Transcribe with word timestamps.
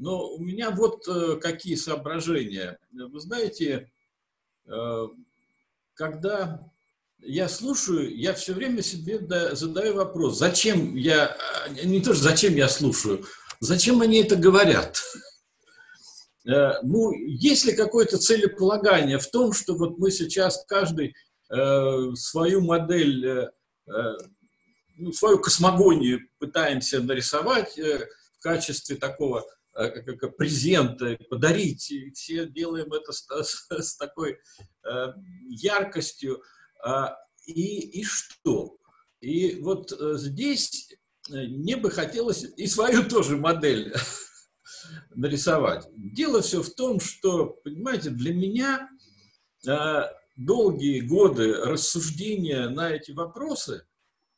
Но 0.00 0.30
у 0.30 0.38
меня 0.38 0.70
вот 0.70 1.06
э, 1.08 1.36
какие 1.36 1.74
соображения. 1.74 2.78
Вы 2.90 3.20
знаете, 3.20 3.92
э, 4.66 5.08
когда 5.92 6.66
я 7.18 7.50
слушаю, 7.50 8.16
я 8.16 8.32
все 8.32 8.54
время 8.54 8.80
себе 8.80 9.20
задаю 9.54 9.96
вопрос, 9.96 10.38
зачем 10.38 10.96
я, 10.96 11.36
э, 11.66 11.84
не 11.84 12.00
то, 12.00 12.14
что 12.14 12.22
зачем 12.22 12.54
я 12.54 12.70
слушаю, 12.70 13.26
зачем 13.60 14.00
они 14.00 14.18
это 14.18 14.36
говорят? 14.36 15.00
Ну, 16.82 17.12
есть 17.12 17.66
ли 17.66 17.74
какое-то 17.74 18.16
целеполагание 18.16 19.18
в 19.18 19.30
том, 19.30 19.52
что 19.52 19.74
вот 19.74 19.98
мы 19.98 20.10
сейчас 20.10 20.64
каждый 20.66 21.14
свою 22.16 22.62
модель, 22.62 23.50
ну, 24.96 25.12
свою 25.12 25.38
космогонию 25.38 26.20
пытаемся 26.38 27.00
нарисовать 27.00 27.78
в 27.78 28.42
качестве 28.42 28.96
такого 28.96 29.44
как 29.88 30.36
презента, 30.36 31.16
подарить, 31.28 31.90
и 31.90 32.10
все 32.10 32.46
делаем 32.46 32.92
это 32.92 33.12
с, 33.12 33.26
с, 33.28 33.66
с 33.70 33.96
такой 33.96 34.38
э, 34.84 35.06
яркостью. 35.48 36.42
А, 36.84 37.16
и, 37.46 38.00
и 38.00 38.04
что? 38.04 38.76
И 39.20 39.60
вот 39.60 39.92
э, 39.92 40.14
здесь 40.16 40.92
э, 41.30 41.46
мне 41.46 41.76
бы 41.76 41.90
хотелось 41.90 42.44
и 42.56 42.66
свою 42.66 43.04
тоже 43.08 43.36
модель 43.36 43.94
нарисовать. 45.14 45.86
Дело 45.94 46.42
все 46.42 46.62
в 46.62 46.74
том, 46.74 47.00
что, 47.00 47.46
понимаете, 47.64 48.10
для 48.10 48.34
меня 48.34 48.88
э, 49.66 50.02
долгие 50.36 51.00
годы 51.00 51.54
рассуждения 51.54 52.68
на 52.68 52.90
эти 52.90 53.12
вопросы, 53.12 53.86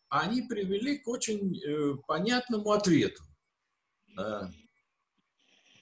они 0.09 0.43
привели 0.43 0.99
к 0.99 1.09
очень 1.09 1.59
э, 1.59 1.95
понятному 2.07 2.73
ответу. 2.73 3.23
Э, 4.19 4.43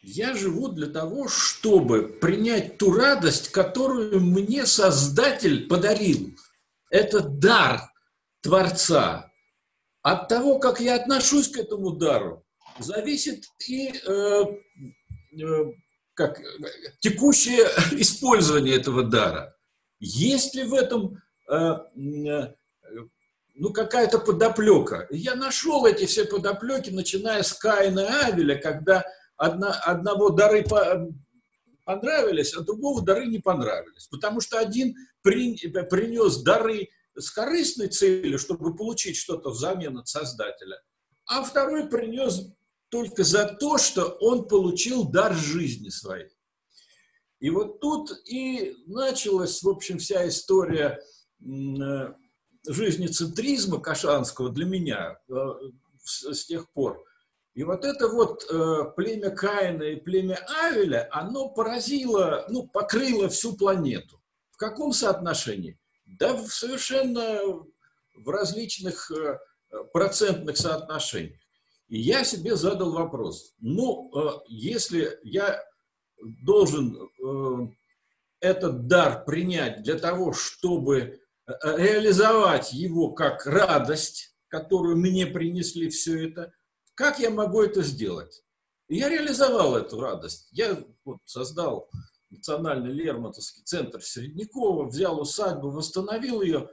я 0.03 0.35
живу 0.35 0.69
для 0.69 0.87
того, 0.87 1.29
чтобы 1.29 2.09
принять 2.09 2.79
ту 2.79 2.93
радость, 2.93 3.51
которую 3.51 4.21
мне 4.21 4.67
Создатель 4.67 5.69
подарил. 5.69 6.35
Это 6.91 7.21
дар 7.21 7.83
Творца. 8.41 9.31
От 10.03 10.29
того, 10.29 10.59
как 10.59 10.81
я 10.81 10.97
отношусь 10.97 11.49
к 11.49 11.59
этому 11.59 11.93
дару, 11.93 12.45
зависит 12.79 13.45
и 13.69 13.93
э, 13.93 14.45
э, 15.39 15.65
как, 16.15 16.41
текущее 17.01 17.69
использование 17.93 18.77
этого 18.77 19.03
дара. 19.03 19.55
Есть 19.99 20.55
ли 20.55 20.65
в 20.65 20.73
этом 20.73 21.19
э, 21.51 21.55
э, 21.55 22.55
ну, 23.55 23.73
какая-то 23.75 24.19
подоплека? 24.19 25.07
Я 25.11 25.35
нашел 25.35 25.85
эти 25.85 26.07
все 26.07 26.25
подоплеки, 26.25 26.89
начиная 26.89 27.43
с 27.43 27.53
Каина 27.53 28.01
и 28.01 28.31
Авеля, 28.31 28.59
когда 28.59 29.05
одна, 29.41 29.73
одного 29.73 30.31
дары 30.31 30.63
по, 30.63 31.09
понравились, 31.85 32.55
а 32.55 32.61
другого 32.61 33.03
дары 33.03 33.27
не 33.27 33.39
понравились. 33.39 34.07
Потому 34.07 34.41
что 34.41 34.59
один 34.59 34.95
при, 35.23 35.57
принес 35.91 36.43
дары 36.43 36.91
с 37.17 37.31
корыстной 37.31 37.89
целью, 37.89 38.39
чтобы 38.39 38.77
получить 38.77 39.17
что-то 39.17 39.51
взамен 39.51 39.99
от 39.99 40.09
Создателя, 40.09 40.81
а 41.27 41.43
второй 41.43 41.89
принес 41.89 42.53
только 42.91 43.25
за 43.25 43.47
то, 43.47 43.79
что 43.79 44.05
он 44.21 44.47
получил 44.47 45.05
дар 45.05 45.35
жизни 45.35 45.89
своей. 45.89 46.29
И 47.41 47.49
вот 47.49 47.81
тут 47.81 48.11
и 48.27 48.77
началась, 48.87 49.63
в 49.63 49.69
общем, 49.69 49.99
вся 49.99 50.29
история 50.29 51.01
э, 51.41 52.15
жизни 52.67 53.07
центризма 53.07 53.81
кашанского 53.81 54.51
для 54.51 54.67
меня 54.67 55.19
э, 55.29 55.35
с 56.05 56.45
тех 56.45 56.71
пор. 56.73 57.03
И 57.61 57.63
вот 57.63 57.85
это 57.85 58.09
вот 58.09 58.47
э, 58.51 58.85
племя 58.97 59.29
Каина 59.31 59.83
и 59.83 59.97
племя 59.97 60.39
Авеля, 60.63 61.09
оно 61.13 61.51
поразило, 61.51 62.47
ну, 62.49 62.67
покрыло 62.67 63.29
всю 63.29 63.55
планету. 63.55 64.19
В 64.51 64.57
каком 64.57 64.95
соотношении? 64.95 65.79
Да 66.07 66.33
в 66.33 66.49
совершенно 66.49 67.39
в 68.15 68.29
различных 68.31 69.13
процентных 69.93 70.57
соотношениях. 70.57 71.39
И 71.91 71.99
я 71.99 72.25
себе 72.25 72.57
задал 72.57 72.93
вопрос, 72.93 73.53
ну, 73.59 74.11
э, 74.15 74.41
если 74.49 75.19
я 75.23 75.63
должен 76.23 76.97
э, 76.97 77.69
этот 78.41 78.87
дар 78.87 79.25
принять 79.27 79.83
для 79.83 79.99
того, 79.99 80.33
чтобы 80.33 80.97
э, 80.99 81.53
реализовать 81.77 82.73
его 82.73 83.11
как 83.11 83.45
радость, 83.45 84.35
которую 84.49 84.97
мне 84.97 85.27
принесли 85.27 85.91
все 85.91 86.29
это, 86.31 86.55
как 87.01 87.19
я 87.19 87.31
могу 87.31 87.63
это 87.63 87.83
сделать? 87.83 88.43
И 88.89 88.99
я 88.99 89.09
реализовал 89.09 89.75
эту 89.75 89.99
радость. 89.99 90.49
Я 90.53 90.79
вот 91.07 91.17
создал 91.25 91.89
Национальный 92.29 92.93
Лермонтовский 92.93 93.63
центр 93.65 94.01
в 94.01 94.07
Середняково, 94.07 94.85
взял 94.87 95.19
усадьбу, 95.19 95.71
восстановил 95.71 96.43
ее. 96.43 96.69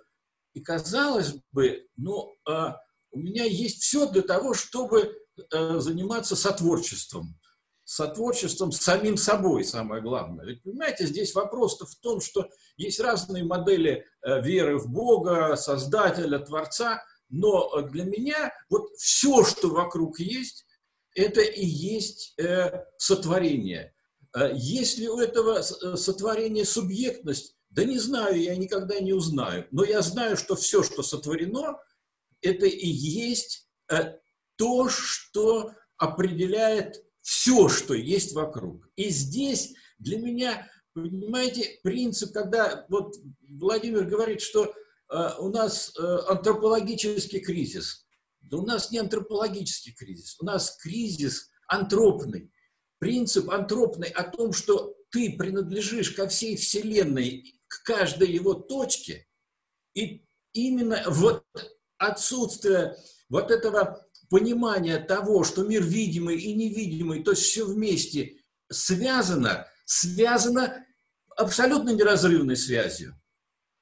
И 0.54 0.60
казалось 0.60 1.36
бы, 1.54 1.88
ну, 1.96 2.36
а 2.46 2.78
у 3.12 3.20
меня 3.20 3.46
есть 3.46 3.84
все 3.84 4.06
для 4.12 4.22
того, 4.22 4.54
чтобы 4.54 5.16
э, 5.38 5.80
заниматься 5.80 6.36
сотворчеством. 6.36 7.40
Сотворчеством 7.86 8.74
с 8.74 8.82
самим 8.82 9.16
собой, 9.16 9.64
самое 9.64 10.02
главное. 10.02 10.46
Ведь, 10.46 10.62
понимаете, 10.62 11.08
здесь 11.08 11.34
вопрос-то 11.34 11.86
в 11.86 11.96
том, 11.96 12.20
что 12.20 12.50
есть 12.76 13.00
разные 13.00 13.46
модели 13.46 14.06
э, 14.24 14.42
веры 14.42 14.78
в 14.78 14.90
Бога, 14.90 15.56
Создателя, 15.56 16.40
Творца, 16.40 17.02
но 17.30 17.82
для 17.82 18.06
меня 18.06 18.54
вот 18.70 18.90
все, 18.98 19.44
что 19.44 19.70
вокруг 19.70 20.20
есть, 20.20 20.66
это 21.16 21.42
и 21.42 21.66
есть 21.66 22.34
э, 22.40 22.84
сотворение. 22.98 23.94
Э, 24.36 24.52
есть 24.54 24.98
ли 24.98 25.10
у 25.10 25.20
этого 25.20 25.60
э, 25.60 25.96
сотворения 25.96 26.64
субъектность? 26.64 27.56
Да 27.70 27.84
не 27.84 28.00
знаю, 28.00 28.42
я 28.42 28.56
никогда 28.56 29.00
не 29.00 29.14
узнаю. 29.14 29.68
Но 29.72 29.84
я 29.84 30.02
знаю, 30.02 30.38
что 30.38 30.56
все, 30.56 30.84
что 30.84 31.04
сотворено, 31.04 31.80
это 32.42 32.66
и 32.66 32.88
есть 32.88 33.68
э, 33.92 34.14
то, 34.56 34.90
что 34.90 35.72
определяет 35.98 37.04
все, 37.22 37.68
что 37.68 37.94
есть 37.94 38.34
вокруг. 38.34 38.88
И 38.96 39.10
здесь 39.10 39.74
для 40.00 40.20
меня, 40.20 40.70
понимаете, 40.94 41.80
принцип, 41.84 42.32
когда 42.32 42.86
вот 42.90 43.16
Владимир 43.50 44.06
говорит, 44.06 44.42
что 44.42 44.66
э, 44.66 44.74
у 45.40 45.50
нас 45.50 45.94
э, 45.97 46.01
антропологический 46.28 47.40
кризис. 47.40 48.06
Да 48.41 48.57
у 48.57 48.66
нас 48.66 48.91
не 48.91 49.00
антропологический 49.00 49.94
кризис, 49.94 50.40
у 50.40 50.45
нас 50.45 50.78
кризис 50.78 51.50
антропный. 51.68 52.51
Принцип 53.00 53.50
антропный 53.50 54.09
о 54.09 54.23
том, 54.23 54.53
что 54.53 54.95
ты 55.12 55.38
принадлежишь 55.38 56.12
ко 56.12 56.28
всей 56.28 56.56
Вселенной, 56.56 57.62
к 57.68 57.84
каждой 57.84 58.31
его 58.31 58.53
точке, 58.53 59.28
и 59.94 60.25
именно 60.53 61.03
вот 61.07 61.45
отсутствие 61.97 62.95
вот 63.29 63.51
этого 63.51 64.06
понимания 64.29 65.00
того, 65.00 65.44
что 65.44 65.63
мир 65.63 65.84
видимый 65.84 66.38
и 66.38 66.53
невидимый, 66.53 67.24
то 67.24 67.31
есть 67.31 67.44
все 67.44 67.66
вместе 67.66 68.38
связано, 68.69 69.68
связано 69.85 70.85
абсолютно 71.35 71.91
неразрывной 71.91 72.57
связью. 72.57 73.19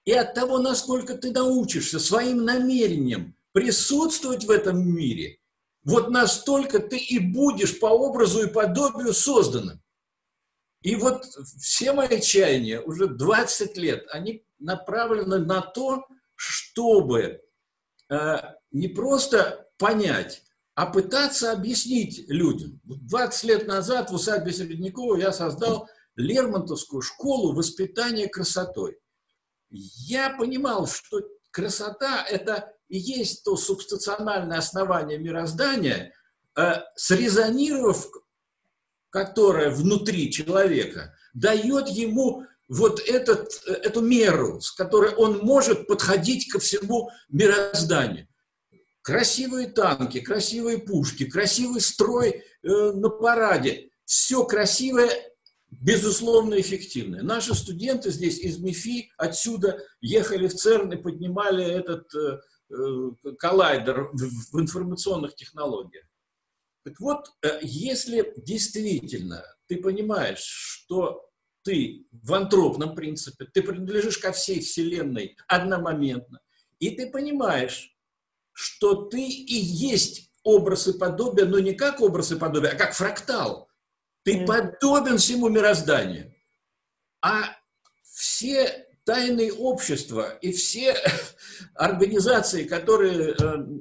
И 0.06 0.12
от 0.12 0.34
того, 0.34 0.60
насколько 0.60 1.16
ты 1.16 1.32
научишься 1.32 2.00
своим 2.00 2.46
намерением 2.46 3.36
присутствовать 3.52 4.46
в 4.46 4.52
этом 4.52 4.88
мире, 4.88 5.40
вот 5.84 6.10
настолько 6.10 6.80
ты 6.80 6.98
и 6.98 7.20
будешь 7.20 7.80
по 7.80 7.88
образу 7.88 8.44
и 8.44 8.52
подобию 8.52 9.14
созданным. 9.14 9.82
И 10.82 10.96
вот 10.96 11.26
все 11.60 11.94
мои 11.94 12.22
чаяния, 12.22 12.82
уже 12.82 13.08
20 13.08 13.78
лет, 13.78 14.06
они 14.12 14.46
направлены 14.60 15.40
на 15.40 15.62
то, 15.62 16.06
чтобы 16.36 17.42
Э, 18.10 18.38
не 18.72 18.88
просто 18.88 19.68
понять, 19.78 20.44
а 20.76 20.86
пытаться 20.86 21.52
объяснить 21.52 22.30
людям. 22.30 22.80
20 22.84 23.44
лет 23.46 23.68
назад 23.68 24.12
в 24.12 24.14
усадьбе 24.14 24.54
Середнякова 24.54 25.18
я 25.18 25.32
создал 25.32 25.88
Лермонтовскую 26.16 27.02
школу 27.02 27.54
воспитания 27.54 28.28
красотой. 28.28 28.98
Я 29.70 30.30
понимал, 30.32 30.88
что 30.88 31.22
красота– 31.52 32.26
это 32.30 32.72
и 32.88 32.98
есть 32.98 33.44
то 33.44 33.58
субстациональное 33.58 34.60
основание 34.60 35.18
мироздания, 35.18 36.14
э, 36.56 36.82
срезонировав 36.96 38.08
которое 39.16 39.70
внутри 39.70 40.30
человека, 40.30 41.16
дает 41.34 41.88
ему 41.88 42.44
вот 42.68 43.00
этот, 43.00 43.64
эту 43.66 44.02
меру, 44.02 44.60
с 44.60 44.72
которой 44.72 45.16
он 45.16 45.38
может 45.38 45.88
подходить 45.88 46.52
ко 46.52 46.60
всему 46.60 47.10
мирозданию. 47.30 48.28
Красивые 49.02 49.68
танки, 49.68 50.20
красивые 50.20 50.80
пушки, 50.80 51.30
красивый 51.30 51.80
строй 51.80 52.44
э, 52.62 52.68
на 52.68 53.08
параде. 53.08 53.90
Все 54.04 54.44
красивое, 54.44 55.10
безусловно, 55.82 56.60
эффективное. 56.60 57.22
Наши 57.22 57.54
студенты 57.54 58.12
здесь 58.12 58.40
из 58.40 58.60
МИФИ 58.60 59.12
отсюда 59.18 59.82
ехали 60.02 60.48
в 60.48 60.56
ЦЕРН 60.56 60.94
и 60.94 61.02
поднимали 61.02 61.66
этот 61.66 62.14
э, 62.16 62.40
э 62.70 63.32
коллайдер 63.38 64.10
в, 64.14 64.54
в 64.54 64.60
информационных 64.60 65.36
технологиях. 65.36 66.06
Так 66.84 67.00
вот, 67.00 67.28
э, 67.42 67.60
если 67.62 68.34
действительно 68.38 69.44
ты 69.68 69.78
понимаешь, 69.78 70.40
что 70.40 71.30
ты 71.64 72.06
в 72.12 72.34
антропном 72.34 72.94
принципе, 72.94 73.46
ты 73.46 73.64
принадлежишь 73.64 74.20
ко 74.20 74.32
всей 74.32 74.62
Вселенной 74.62 75.36
одномоментно, 75.48 76.40
и 76.80 76.92
ты 76.92 77.10
понимаешь, 77.10 77.96
что 78.52 79.06
ты 79.06 79.28
и 79.28 79.56
есть 79.56 80.32
образ 80.44 80.88
и 80.88 80.98
подобие, 80.98 81.46
но 81.46 81.60
не 81.60 81.74
как 81.74 82.02
образ 82.02 82.32
и 82.32 82.38
подобие, 82.38 82.72
а 82.72 82.78
как 82.78 82.94
фрактал. 82.94 83.68
Ты 84.26 84.40
mm. 84.40 84.46
подобен 84.46 85.18
всему 85.20 85.50
мирозданию. 85.50 86.34
А 87.22 87.56
все 88.04 88.88
тайные 89.06 89.54
общества 89.54 90.38
и 90.42 90.52
все 90.52 90.96
организации, 91.76 92.64
которые 92.64 93.30
э, 93.30 93.36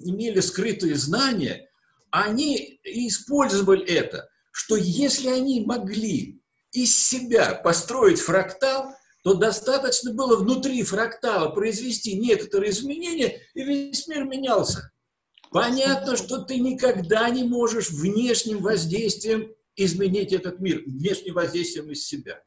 имели 0.04 0.40
скрытые 0.40 0.96
знания, 0.96 1.68
они 2.10 2.78
использовали 2.84 3.84
это, 3.86 4.28
что 4.52 4.76
если 4.76 5.28
они 5.28 5.64
могли 5.64 6.40
из 6.72 7.08
себя 7.08 7.54
построить 7.54 8.20
фрактал, 8.20 8.94
то 9.22 9.32
достаточно 9.32 10.12
было 10.12 10.36
внутри 10.36 10.82
фрактала 10.82 11.48
произвести 11.48 12.14
некоторые 12.14 12.70
изменения, 12.70 13.40
и 13.54 13.64
весь 13.64 14.06
мир 14.06 14.24
менялся. 14.24 14.92
Понятно, 15.50 16.16
что 16.16 16.42
ты 16.42 16.58
никогда 16.58 17.30
не 17.30 17.44
можешь 17.44 17.90
внешним 17.90 18.58
воздействием 18.58 19.54
изменить 19.76 20.32
этот 20.32 20.60
мир, 20.60 20.82
внешним 20.86 21.34
воздействием 21.34 21.90
из 21.90 22.06
себя. 22.06 22.42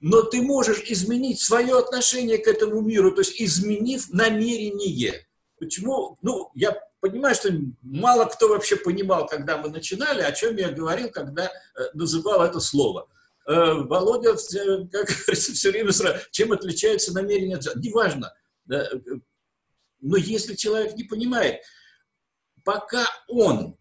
Но 0.00 0.22
ты 0.22 0.42
можешь 0.42 0.82
изменить 0.90 1.40
свое 1.40 1.78
отношение 1.78 2.38
к 2.38 2.48
этому 2.48 2.80
миру, 2.80 3.12
то 3.12 3.20
есть 3.20 3.40
изменив 3.40 4.10
намерение. 4.10 5.26
Почему? 5.58 6.18
Ну, 6.22 6.50
я 6.54 6.76
понимаю, 7.00 7.34
что 7.34 7.50
мало 7.82 8.24
кто 8.24 8.48
вообще 8.48 8.76
понимал, 8.76 9.26
когда 9.26 9.58
мы 9.58 9.68
начинали, 9.68 10.22
о 10.22 10.32
чем 10.32 10.56
я 10.56 10.70
говорил, 10.70 11.10
когда 11.10 11.46
э, 11.46 11.50
называл 11.94 12.42
это 12.42 12.58
слово. 12.58 13.08
Э, 13.46 13.74
Володя, 13.74 14.34
как 14.34 15.08
говорится, 15.26 15.52
все 15.52 15.70
время 15.70 15.92
сразу, 15.92 16.18
чем 16.32 16.52
отличается 16.52 17.12
намерение 17.12 17.56
от 17.56 17.76
Неважно. 17.76 18.34
Но 18.66 20.16
если 20.16 20.54
человек 20.54 20.96
не 20.96 21.04
понимает, 21.04 21.60
пока 22.64 23.06
он 23.28 23.76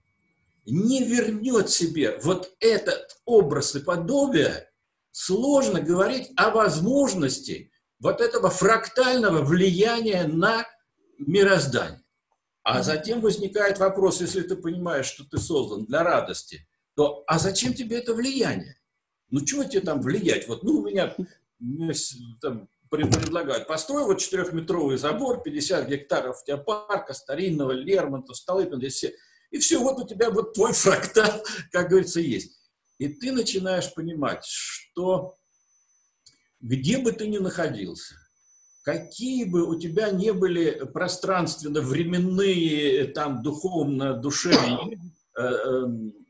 не 0.66 1.04
вернет 1.04 1.70
себе 1.70 2.20
вот 2.24 2.54
этот 2.60 3.18
образ 3.26 3.76
и 3.76 3.80
подобие, 3.80 4.70
сложно 5.12 5.82
говорить 5.82 6.32
о 6.36 6.52
возможности 6.52 7.72
вот 8.00 8.22
этого 8.22 8.50
фрактального 8.50 9.44
влияния 9.44 10.26
на 10.26 10.66
мироздание. 11.18 12.04
А 12.64 12.84
затем 12.84 13.22
возникает 13.22 13.80
вопрос, 13.80 14.22
если 14.22 14.42
ты 14.42 14.56
понимаешь, 14.56 15.08
что 15.08 15.24
ты 15.24 15.38
создан 15.38 15.86
для 15.86 16.04
радости, 16.04 16.68
то 16.96 17.24
а 17.28 17.40
зачем 17.40 17.74
тебе 17.74 17.98
это 17.98 18.14
влияние? 18.14 18.78
Ну, 19.30 19.42
чего 19.42 19.64
тебе 19.64 19.82
там 19.82 20.02
влиять? 20.02 20.48
Вот, 20.48 20.64
ну, 20.64 20.80
у 20.80 20.86
меня, 20.86 21.16
мне 21.60 21.94
там 22.42 22.70
предлагают, 22.90 23.68
построй 23.68 24.04
вот 24.04 24.20
четырехметровый 24.20 24.98
забор, 24.98 25.42
50 25.42 25.88
гектаров 25.88 26.42
у 26.42 26.46
тебя 26.46 26.58
парка, 26.58 27.14
старинного, 27.14 27.72
Лермонтова, 27.72 28.36
Столыпина, 28.36 28.78
здесь 28.78 28.96
все. 28.96 29.14
И 29.52 29.60
все, 29.60 29.80
вот 29.80 30.00
у 30.00 30.08
тебя 30.08 30.32
вот 30.32 30.54
твой 30.54 30.74
фрактал, 30.74 31.44
как 31.72 31.90
говорится, 31.90 32.20
есть. 32.20 32.58
И 32.98 33.08
ты 33.08 33.32
начинаешь 33.32 33.94
понимать, 33.94 34.44
что 34.46 35.38
где 36.60 36.98
бы 36.98 37.12
ты 37.12 37.28
ни 37.28 37.38
находился, 37.38 38.16
какие 38.84 39.46
бы 39.46 39.64
у 39.64 39.80
тебя 39.80 40.10
не 40.12 40.34
были 40.34 40.84
пространственно-временные, 40.94 43.06
там, 43.08 43.42
духовно-душевные 43.44 45.00
э, 45.38 45.42
э, 45.42 45.86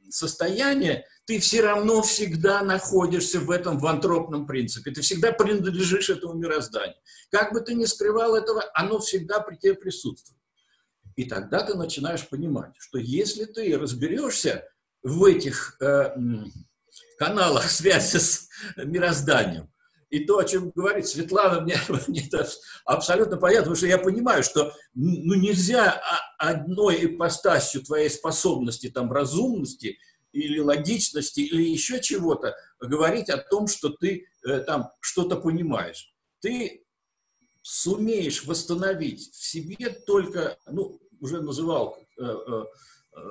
состояния, 0.10 1.06
ты 1.26 1.40
все 1.40 1.62
равно 1.62 2.02
всегда 2.02 2.62
находишься 2.62 3.40
в 3.40 3.50
этом 3.52 3.80
в 3.80 3.86
антропном 3.86 4.48
принципе. 4.48 4.92
Ты 4.92 5.02
всегда 5.02 5.32
принадлежишь 5.32 6.10
этому 6.10 6.34
мирозданию. 6.34 6.98
Как 7.30 7.54
бы 7.54 7.62
ты 7.62 7.74
ни 7.74 7.86
скрывал 7.86 8.36
этого, 8.36 8.66
оно 8.74 9.00
всегда 9.00 9.40
при 9.40 9.56
тебе 9.56 9.76
присутствует. 9.76 10.41
И 11.16 11.26
тогда 11.26 11.64
ты 11.64 11.76
начинаешь 11.76 12.28
понимать, 12.28 12.74
что 12.78 12.98
если 12.98 13.46
ты 13.46 13.78
разберешься 13.78 14.68
в 15.04 15.24
этих 15.26 15.78
э, 15.82 16.16
каналах 17.18 17.70
связи 17.70 18.18
с 18.18 18.48
мирозданием, 18.78 19.70
и 20.10 20.26
то, 20.26 20.40
о 20.40 20.46
чем 20.46 20.72
говорит 20.72 21.08
Светлана, 21.08 21.62
мне, 21.62 21.78
мне 22.08 22.26
это 22.26 22.48
абсолютно 22.86 23.38
понятно, 23.38 23.64
потому 23.64 23.76
что 23.76 23.88
я 23.88 23.98
понимаю, 23.98 24.44
что 24.44 24.74
ну, 24.94 25.36
нельзя 25.36 26.02
одной 26.38 27.06
ипостасью 27.06 27.84
твоей 27.84 28.10
способности, 28.10 28.90
там, 28.90 29.12
разумности– 29.12 29.98
или 30.34 30.60
логичности, 30.60 31.42
или 31.42 31.64
еще 31.64 32.02
чего-то, 32.02 32.56
говорить 32.80 33.30
о 33.30 33.38
том, 33.38 33.68
что 33.68 33.90
ты 33.90 34.28
э, 34.46 34.60
там 34.62 34.92
что-то 35.00 35.36
понимаешь. 35.36 36.14
Ты 36.40 36.81
сумеешь 37.62 38.46
восстановить 38.46 39.32
в 39.32 39.44
себе 39.44 39.90
только, 39.90 40.58
ну, 40.68 41.00
уже 41.20 41.42
называл 41.42 41.98
э, 42.18 42.24
э, 42.24 42.64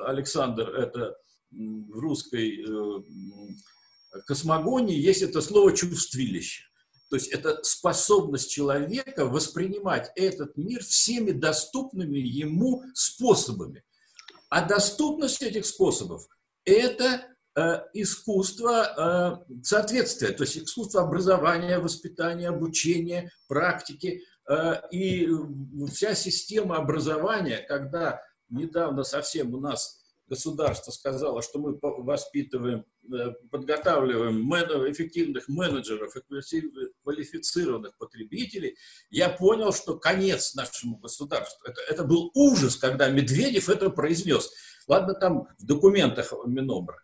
Александр 0.07 0.71
это 0.71 1.17
в 1.51 1.99
русской 1.99 2.65
э, 2.65 4.21
космогонии, 4.27 4.97
есть 4.97 5.23
это 5.23 5.41
слово 5.41 5.77
чувствилище. 5.77 6.65
То 7.11 7.17
есть 7.17 7.29
это 7.29 7.61
способность 7.65 8.51
человека 8.51 9.27
воспринимать 9.27 10.13
этот 10.15 10.57
мир 10.57 10.85
всеми 10.85 11.33
доступными 11.33 12.19
ему 12.19 12.85
способами. 12.95 13.83
А 14.49 14.65
доступность 14.67 15.43
этих 15.43 15.67
способов– 15.67 16.29
это 16.65 17.27
искусство 17.95 19.45
э, 19.47 19.61
соответствия, 19.63 20.29
то 20.29 20.45
есть 20.45 20.59
искусство 20.59 21.03
образования, 21.03 21.79
воспитания, 21.79 22.49
обучения, 22.49 23.31
практики. 23.49 24.23
Э, 24.49 24.81
и 24.91 25.29
вся 25.91 26.15
система 26.15 26.77
образования, 26.77 27.59
когда 27.69 28.23
недавно 28.49 29.05
совсем 29.05 29.55
у 29.55 29.61
нас 29.61 30.01
государство 30.31 30.93
сказало, 30.93 31.43
что 31.43 31.59
мы 31.59 31.79
воспитываем, 31.83 32.85
э, 33.13 33.33
подготавливаем 33.51 34.41
эффективных 34.93 35.49
менеджеров 35.49 36.15
и 36.17 36.21
квалифицированных 37.03 37.99
потребителей, 37.99 38.77
я 39.11 39.29
понял, 39.29 39.73
что 39.73 39.99
конец 39.99 40.55
нашему 40.55 40.99
государству. 40.99 41.69
Это, 41.69 41.81
это 41.83 42.05
был 42.05 42.31
ужас, 42.35 42.77
когда 42.77 43.11
Медведев 43.11 43.69
это 43.69 43.91
произнес. 43.91 44.53
Ладно, 44.87 45.15
там 45.15 45.49
в 45.59 45.67
документах 45.67 46.33
Минобра. 46.47 46.99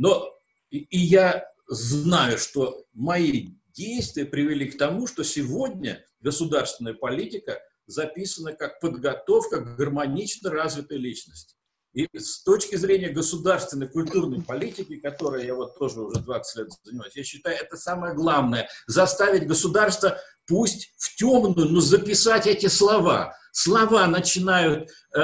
Но 0.00 0.34
и, 0.70 0.86
я 0.98 1.44
знаю, 1.68 2.38
что 2.38 2.86
мои 2.94 3.50
действия 3.74 4.24
привели 4.24 4.70
к 4.70 4.78
тому, 4.78 5.06
что 5.06 5.22
сегодня 5.24 6.02
государственная 6.20 6.94
политика 6.94 7.60
записана 7.84 8.54
как 8.54 8.80
подготовка 8.80 9.60
к 9.60 9.76
гармонично 9.76 10.48
развитой 10.50 10.96
личности. 10.96 11.54
И 11.92 12.08
с 12.16 12.42
точки 12.44 12.76
зрения 12.76 13.08
государственной 13.10 13.88
культурной 13.88 14.42
политики, 14.42 14.96
которой 14.96 15.44
я 15.44 15.54
вот 15.54 15.76
тоже 15.76 16.00
уже 16.00 16.20
20 16.20 16.56
лет 16.56 16.68
занимаюсь, 16.84 17.16
я 17.16 17.24
считаю, 17.24 17.56
это 17.56 17.76
самое 17.76 18.14
главное. 18.14 18.68
Заставить 18.86 19.48
государство, 19.48 20.16
пусть 20.46 20.92
в 20.98 21.16
темную, 21.16 21.68
но 21.68 21.80
записать 21.80 22.46
эти 22.46 22.66
слова 22.66 23.34
слова 23.52 24.06
начинают 24.06 24.88
э, 25.14 25.20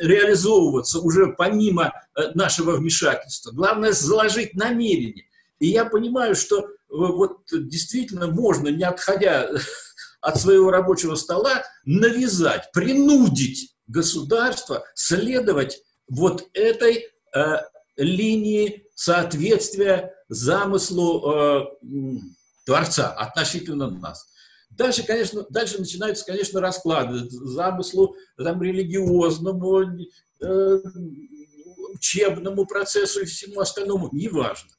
реализовываться 0.00 0.98
уже 1.00 1.28
помимо 1.28 1.92
э, 2.16 2.30
нашего 2.34 2.72
вмешательства. 2.72 3.52
Главное 3.52 3.92
заложить 3.92 4.54
намерение. 4.54 5.26
И 5.58 5.68
я 5.68 5.84
понимаю, 5.84 6.34
что 6.34 6.60
э, 6.60 6.66
вот 6.88 7.42
действительно 7.52 8.26
можно, 8.26 8.68
не 8.68 8.84
отходя 8.84 9.48
от 10.20 10.40
своего 10.40 10.70
рабочего 10.70 11.14
стола, 11.14 11.62
навязать, 11.84 12.70
принудить 12.72 13.73
государство 13.86 14.84
следовать 14.94 15.82
вот 16.08 16.48
этой 16.52 17.06
э, 17.34 17.56
линии 17.96 18.86
соответствия 18.94 20.14
замыслу 20.28 21.32
э, 21.32 21.64
Творца 22.64 23.12
относительно 23.12 23.90
нас. 23.90 24.26
Дальше, 24.70 25.04
конечно, 25.04 25.46
дальше 25.50 25.78
начинаются, 25.78 26.24
конечно, 26.24 26.60
расклады 26.60 27.28
замыслу 27.28 28.16
там, 28.36 28.62
религиозному, 28.62 29.82
э, 30.40 30.78
учебному 31.92 32.66
процессу 32.66 33.20
и 33.20 33.26
всему 33.26 33.60
остальному, 33.60 34.08
неважно. 34.12 34.70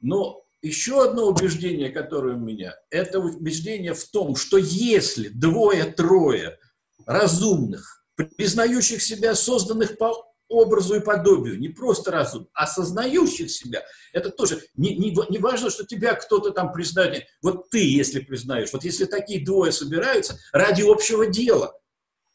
Но 0.00 0.44
еще 0.62 1.04
одно 1.04 1.26
убеждение, 1.26 1.90
которое 1.90 2.36
у 2.36 2.40
меня, 2.40 2.74
это 2.90 3.20
убеждение 3.20 3.94
в 3.94 4.04
том, 4.08 4.34
что 4.34 4.56
если 4.56 5.28
двое-трое 5.28 6.58
разумных, 7.06 7.97
признающих 8.24 9.02
себя 9.02 9.34
созданных 9.34 9.96
по 9.96 10.28
образу 10.48 10.96
и 10.96 11.00
подобию, 11.00 11.58
не 11.58 11.68
просто 11.68 12.10
разум, 12.10 12.48
а 12.54 12.64
осознающих 12.64 13.50
себя. 13.50 13.84
Это 14.12 14.30
тоже 14.30 14.62
не, 14.76 14.96
не, 14.96 15.14
не 15.28 15.38
важно, 15.38 15.70
что 15.70 15.84
тебя 15.84 16.14
кто-то 16.14 16.50
там 16.50 16.72
признает. 16.72 17.26
Вот 17.42 17.68
ты, 17.70 17.86
если 17.86 18.20
признаешь, 18.20 18.72
вот 18.72 18.82
если 18.84 19.04
такие 19.04 19.44
двое 19.44 19.72
собираются 19.72 20.38
ради 20.52 20.82
общего 20.82 21.26
дела, 21.26 21.78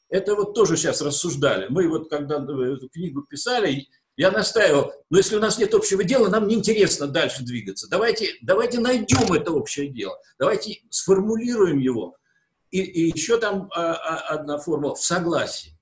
это 0.10 0.36
вот 0.36 0.54
тоже 0.54 0.78
сейчас 0.78 1.02
рассуждали. 1.02 1.68
Мы 1.70 1.88
вот 1.90 2.10
когда 2.10 2.36
эту 2.36 2.88
книгу 2.90 3.24
писали, 3.24 3.88
Я 4.16 4.30
настаивал, 4.30 4.94
но 5.10 5.18
если 5.18 5.36
у 5.38 5.40
нас 5.40 5.58
нет 5.58 5.74
общего 5.74 6.04
дела, 6.04 6.30
нам 6.30 6.48
неинтересно 6.48 7.08
дальше 7.08 7.44
двигаться. 7.44 7.90
Давайте, 7.90 8.36
давайте 8.44 8.80
найдем 8.80 9.34
это 9.34 9.52
общее 9.52 9.88
дело, 9.88 10.16
давайте 10.38 10.82
сформулируем 10.92 11.80
его. 11.80 12.16
И, 12.70 12.80
и 12.80 13.12
еще 13.16 13.40
там 13.40 13.70
а, 13.74 13.94
а, 13.94 14.18
одна 14.36 14.60
формула– 14.60 14.94
в 14.96 15.02
согласии. 15.04 15.73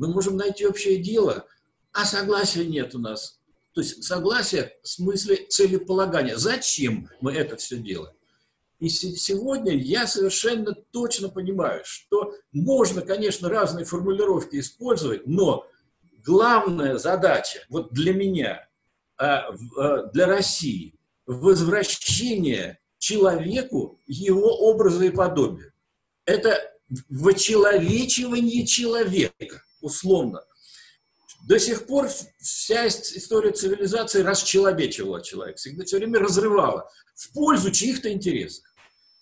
Мы 0.00 0.08
можем 0.08 0.38
найти 0.38 0.66
общее 0.66 0.96
дело, 0.96 1.44
а 1.92 2.06
согласия 2.06 2.64
нет 2.64 2.94
у 2.94 2.98
нас. 2.98 3.38
То 3.74 3.82
есть 3.82 4.02
согласие 4.02 4.72
в 4.82 4.88
смысле 4.88 5.44
целеполагания. 5.50 6.36
Зачем 6.36 7.10
мы 7.20 7.34
это 7.34 7.56
все 7.58 7.76
делаем? 7.76 8.14
И 8.78 8.88
сегодня 8.88 9.76
я 9.76 10.06
совершенно 10.06 10.74
точно 10.90 11.28
понимаю, 11.28 11.82
что 11.84 12.34
можно, 12.50 13.02
конечно, 13.02 13.50
разные 13.50 13.84
формулировки 13.84 14.58
использовать, 14.58 15.26
но 15.26 15.66
главная 16.24 16.96
задача 16.96 17.58
вот 17.68 17.92
для 17.92 18.14
меня, 18.14 18.66
а, 19.18 19.54
а, 19.76 20.04
для 20.04 20.24
России, 20.24 20.94
возвращение 21.26 22.78
человеку 22.96 24.00
его 24.06 24.48
образа 24.70 25.04
и 25.04 25.10
подобия. 25.10 25.74
Это 26.24 26.58
вычеловечивание 27.10 28.66
человека, 28.66 29.62
условно. 29.80 30.42
До 31.46 31.58
сих 31.58 31.86
пор 31.86 32.08
вся 32.38 32.86
история 32.88 33.52
цивилизации 33.52 34.22
расчеловечивала 34.22 35.22
человека, 35.22 35.58
всегда 35.58 35.84
все 35.84 35.96
время 35.96 36.18
разрывала 36.18 36.90
в 37.14 37.32
пользу 37.32 37.70
чьих-то 37.70 38.12
интересов. 38.12 38.64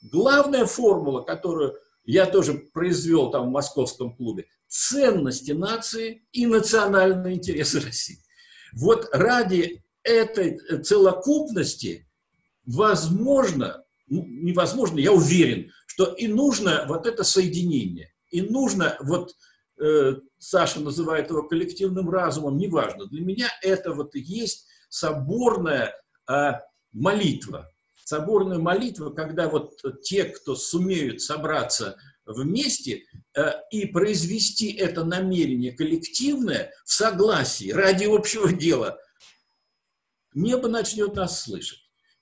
Главная 0.02 0.66
формула, 0.66 1.22
которую 1.22 1.76
я 2.04 2.26
тоже 2.26 2.54
произвел 2.54 3.30
там 3.30 3.48
в 3.48 3.50
московском 3.50 4.16
клубе, 4.16 4.46
ценности 4.66 5.52
нации 5.52 6.26
и 6.32 6.46
национальные 6.46 7.34
интересы 7.34 7.80
России. 7.80 8.18
Вот 8.72 9.08
ради 9.12 9.84
этой 10.02 10.58
целокупности 10.82 12.08
возможно, 12.68 13.82
невозможно, 14.08 14.98
я 14.98 15.12
уверен, 15.12 15.70
что 15.86 16.04
и 16.04 16.28
нужно 16.28 16.84
вот 16.86 17.06
это 17.06 17.24
соединение, 17.24 18.12
и 18.30 18.42
нужно 18.42 18.96
вот 19.00 19.30
э, 19.30 19.34
Саша 20.38 20.80
называет 20.80 21.30
его 21.30 21.42
коллективным 21.42 22.10
разумом, 22.10 22.56
неважно. 22.56 23.06
Для 23.06 23.22
меня 23.22 23.48
это 23.62 23.92
вот 23.92 24.14
и 24.14 24.20
есть 24.20 24.66
соборная 24.88 25.94
э, 26.28 26.52
молитва. 26.92 27.70
Соборная 28.04 28.58
молитва, 28.58 29.10
когда 29.10 29.48
вот 29.48 29.80
те, 30.02 30.24
кто 30.24 30.56
сумеют 30.56 31.20
собраться 31.20 31.96
вместе 32.24 33.04
э, 33.34 33.52
и 33.70 33.86
произвести 33.86 34.72
это 34.72 35.04
намерение 35.04 35.72
коллективное 35.72 36.72
в 36.84 36.92
согласии 36.92 37.70
ради 37.70 38.04
общего 38.04 38.52
дела, 38.52 38.98
небо 40.34 40.68
начнет 40.68 41.14
нас 41.14 41.42
слышать. 41.42 41.80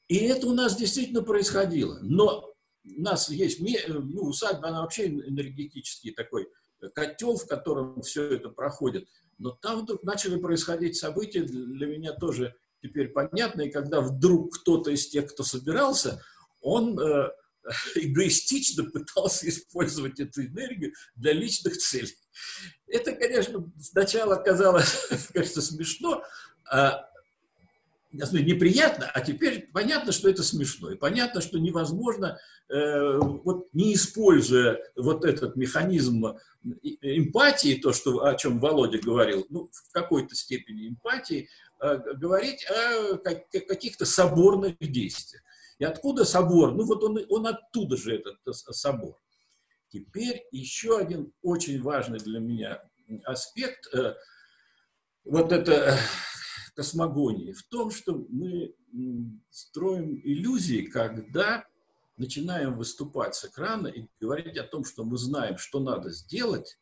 И 0.08 0.16
это 0.16 0.46
у 0.46 0.54
нас 0.54 0.76
действительно 0.76 1.22
происходило. 1.22 1.98
Но 2.02 2.54
у 2.84 3.02
нас 3.02 3.28
есть, 3.28 3.60
ну, 3.60 4.22
усадьба, 4.22 4.68
она 4.68 4.82
вообще 4.82 5.08
энергетический 5.08 6.12
такой 6.12 6.48
котел, 6.94 7.36
в 7.36 7.46
котором 7.46 8.02
все 8.02 8.24
это 8.34 8.48
проходит. 8.48 9.08
Но 9.38 9.50
там 9.50 9.82
вдруг 9.82 10.02
начали 10.02 10.38
происходить 10.38 10.96
события, 10.96 11.42
для 11.42 11.86
меня 11.86 12.12
тоже 12.12 12.54
теперь 12.82 13.08
понятно, 13.08 13.62
и 13.62 13.70
когда 13.70 14.00
вдруг 14.00 14.58
кто-то 14.60 14.90
из 14.90 15.08
тех, 15.08 15.32
кто 15.32 15.42
собирался, 15.42 16.22
он 16.60 16.98
э, 16.98 17.30
эгоистично 17.96 18.84
пытался 18.84 19.48
использовать 19.48 20.20
эту 20.20 20.46
энергию 20.46 20.92
для 21.14 21.32
личных 21.32 21.76
целей. 21.76 22.16
Это, 22.86 23.12
конечно, 23.12 23.70
сначала 23.80 24.36
казалось, 24.36 25.08
кажется, 25.32 25.62
смешно, 25.62 26.22
а 26.70 27.08
неприятно, 28.16 29.10
а 29.12 29.20
теперь 29.20 29.70
понятно, 29.72 30.12
что 30.12 30.28
это 30.28 30.42
смешно. 30.42 30.90
И 30.90 30.96
понятно, 30.96 31.40
что 31.40 31.58
невозможно, 31.58 32.38
э, 32.68 33.18
вот 33.18 33.68
не 33.72 33.94
используя 33.94 34.78
вот 34.96 35.24
этот 35.24 35.56
механизм 35.56 36.36
эмпатии, 36.82 37.74
то, 37.76 37.92
что, 37.92 38.24
о 38.24 38.34
чем 38.34 38.58
Володя 38.58 38.98
говорил, 38.98 39.46
ну, 39.50 39.68
в 39.72 39.92
какой-то 39.92 40.34
степени 40.34 40.88
эмпатии, 40.88 41.48
э, 41.80 41.98
говорить 42.14 42.66
о 42.70 43.16
каких-то 43.18 44.04
соборных 44.04 44.76
действиях. 44.80 45.42
И 45.78 45.84
откуда 45.84 46.24
собор? 46.24 46.72
Ну 46.72 46.84
вот 46.84 47.04
он, 47.04 47.20
он 47.28 47.46
оттуда 47.46 47.96
же 47.96 48.16
этот 48.16 48.38
э, 48.46 48.52
собор. 48.52 49.18
Теперь 49.88 50.44
еще 50.50 50.98
один 50.98 51.32
очень 51.42 51.82
важный 51.82 52.18
для 52.18 52.40
меня 52.40 52.82
аспект 53.24 53.94
э, 53.94 54.14
вот 55.24 55.52
это 55.52 55.72
э, 55.72 55.96
космогонии 56.76 57.52
в 57.52 57.62
том, 57.64 57.90
что 57.90 58.26
мы 58.28 58.74
строим 59.50 60.20
иллюзии, 60.22 60.82
когда 60.82 61.64
начинаем 62.16 62.76
выступать 62.76 63.34
с 63.34 63.44
экрана 63.44 63.88
и 63.88 64.06
говорить 64.20 64.56
о 64.56 64.64
том, 64.64 64.84
что 64.84 65.04
мы 65.04 65.18
знаем, 65.18 65.58
что 65.58 65.80
надо 65.80 66.10
сделать, 66.10 66.78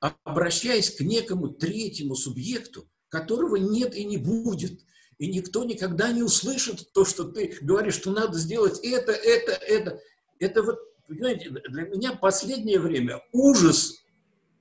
обращаясь 0.00 0.90
к 0.90 1.00
некому 1.00 1.48
третьему 1.48 2.14
субъекту, 2.16 2.88
которого 3.08 3.56
нет 3.56 3.94
и 3.94 4.04
не 4.04 4.18
будет– 4.18 4.80
и 5.18 5.28
никто 5.28 5.64
никогда 5.64 6.12
не 6.12 6.22
услышит 6.22 6.92
то, 6.92 7.04
что 7.04 7.24
ты 7.24 7.56
говоришь, 7.60 7.94
что 7.94 8.10
надо 8.10 8.38
сделать 8.38 8.80
это, 8.82 9.12
это, 9.12 9.52
это. 9.52 10.00
Это 10.40 10.62
вот, 10.62 10.78
понимаете, 11.06 11.50
для 11.50 11.82
меня 11.82 12.14
последнее 12.14 12.80
время 12.80 13.22
ужас 13.32 14.04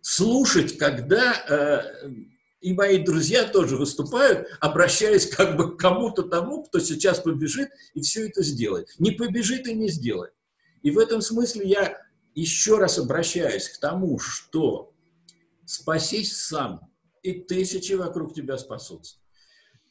слушать, 0.01 0.77
когда 0.77 1.33
э, 1.33 2.07
и 2.63 2.73
мои 2.73 2.97
друзья 2.97 3.45
тоже 3.45 3.77
выступают, 3.77 4.47
обращаясь 4.59 5.27
как 5.27 5.57
бы 5.57 5.75
к 5.75 5.79
кому-то 5.79 6.23
тому, 6.23 6.63
кто 6.63 6.79
сейчас 6.79 7.19
побежит 7.19 7.69
и 7.93 8.01
все 8.01 8.27
это 8.27 8.41
сделает. 8.41 8.89
Не 8.97 9.11
побежит 9.11 9.67
и 9.67 9.75
не 9.75 9.89
сделает. 9.89 10.33
И 10.81 10.91
в 10.91 10.97
этом 10.97 11.21
смысле 11.21 11.67
я 11.67 12.01
еще 12.33 12.77
раз 12.77 12.97
обращаюсь 12.97 13.69
к 13.69 13.79
тому, 13.79 14.17
что 14.17 14.93
спасись 15.65 16.35
сам, 16.35 16.89
и 17.21 17.33
тысячи 17.33 17.93
вокруг 17.93 18.33
тебя 18.33 18.57
спасутся 18.57 19.17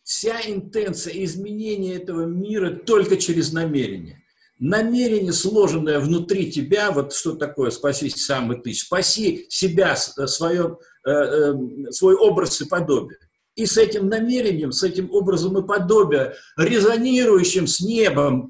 вся 0.02 0.40
интенция 0.46 1.14
изменения 1.24 1.94
этого 1.94 2.26
мира 2.26 2.70
только 2.70 3.16
через 3.16 3.52
намерение. 3.52 4.21
Намерение, 4.64 5.32
сложенное 5.32 5.98
внутри 5.98 6.52
тебя, 6.52 6.92
вот 6.92 7.12
что 7.12 7.34
такое 7.34 7.70
«спасись 7.70 8.24
сам 8.24 8.52
и 8.52 8.62
ты», 8.62 8.72
спаси 8.72 9.44
себя, 9.48 9.96
э, 10.16 10.26
свое, 10.28 10.78
э, 11.04 11.10
э, 11.10 11.54
свой 11.90 12.14
образ 12.14 12.60
и 12.60 12.66
подобие. 12.66 13.18
И 13.56 13.66
с 13.66 13.76
этим 13.76 14.08
намерением, 14.08 14.70
с 14.70 14.84
этим 14.84 15.10
образом 15.10 15.58
и 15.58 15.66
подобия, 15.66 16.36
резонирующим 16.56 17.66
с 17.66 17.80
небом, 17.80 18.48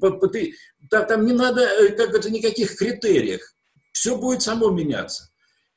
там 0.91 1.25
не 1.25 1.33
надо 1.33 1.67
как 1.97 2.13
это, 2.13 2.29
никаких 2.29 2.75
критериях, 2.77 3.55
все 3.91 4.15
будет 4.15 4.43
само 4.43 4.69
меняться. 4.69 5.32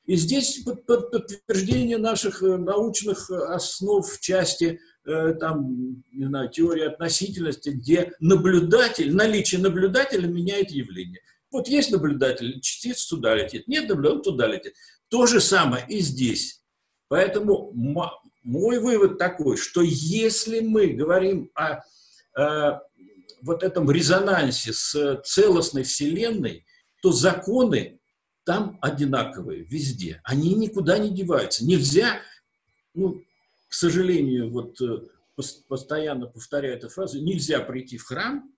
И 0.06 0.16
здесь 0.16 0.64
подтверждение 0.86 1.98
наших 1.98 2.42
научных 2.42 3.30
основ 3.30 4.06
в 4.08 4.20
части 4.20 4.78
Э, 5.06 5.34
там, 5.34 6.02
не 6.12 6.26
знаю, 6.26 6.50
теория 6.50 6.88
относительности, 6.88 7.68
где 7.68 8.12
наблюдатель, 8.18 9.14
наличие 9.14 9.60
наблюдателя 9.60 10.26
меняет 10.26 10.72
явление. 10.72 11.20
Вот 11.52 11.68
есть 11.68 11.92
наблюдатель, 11.92 12.60
частица 12.60 13.10
туда 13.10 13.36
летит, 13.36 13.68
нет 13.68 13.88
наблюдателя, 13.88 14.22
туда 14.22 14.46
летит. 14.48 14.74
То 15.08 15.26
же 15.26 15.40
самое 15.40 15.86
и 15.88 16.00
здесь. 16.00 16.60
Поэтому 17.06 17.70
мой 18.42 18.80
вывод 18.80 19.16
такой, 19.16 19.56
что 19.56 19.80
если 19.80 20.58
мы 20.58 20.88
говорим 20.88 21.52
о, 21.54 21.82
о 22.34 22.80
вот 23.42 23.62
этом 23.62 23.88
резонансе 23.88 24.72
с 24.72 25.22
целостной 25.24 25.84
Вселенной, 25.84 26.66
то 27.00 27.12
законы 27.12 27.95
там 28.46 28.78
одинаковые 28.80 29.64
везде. 29.64 30.20
Они 30.22 30.54
никуда 30.54 30.98
не 30.98 31.10
деваются. 31.10 31.66
Нельзя, 31.66 32.20
ну, 32.94 33.24
к 33.68 33.74
сожалению, 33.74 34.52
вот 34.52 34.80
э, 34.80 35.00
постоянно 35.68 36.26
повторяю 36.26 36.76
эту 36.76 36.88
фразу, 36.88 37.20
нельзя 37.20 37.58
прийти 37.60 37.98
в 37.98 38.04
храм 38.04 38.48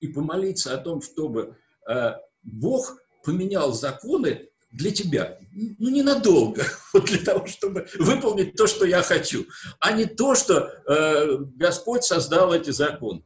и 0.00 0.08
помолиться 0.08 0.74
о 0.74 0.78
том, 0.78 1.00
чтобы 1.00 1.56
э, 1.88 2.14
Бог 2.42 2.98
поменял 3.22 3.72
законы 3.72 4.48
для 4.72 4.90
тебя, 4.90 5.38
ну, 5.78 5.90
ненадолго, 5.90 6.64
вот 6.92 7.04
для 7.04 7.18
того, 7.18 7.46
чтобы 7.46 7.86
выполнить 8.00 8.56
то, 8.56 8.66
что 8.66 8.84
я 8.84 9.00
хочу, 9.00 9.46
а 9.78 9.92
не 9.92 10.06
то, 10.06 10.34
что 10.34 10.72
э, 10.88 11.36
Господь 11.54 12.02
создал 12.02 12.52
эти 12.52 12.70
законы. 12.70 13.22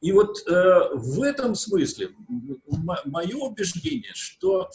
И 0.00 0.12
вот 0.12 0.46
э, 0.46 0.90
в 0.94 1.22
этом 1.22 1.56
смысле 1.56 2.10
мое 3.04 3.34
убеждение, 3.34 4.12
что 4.14 4.70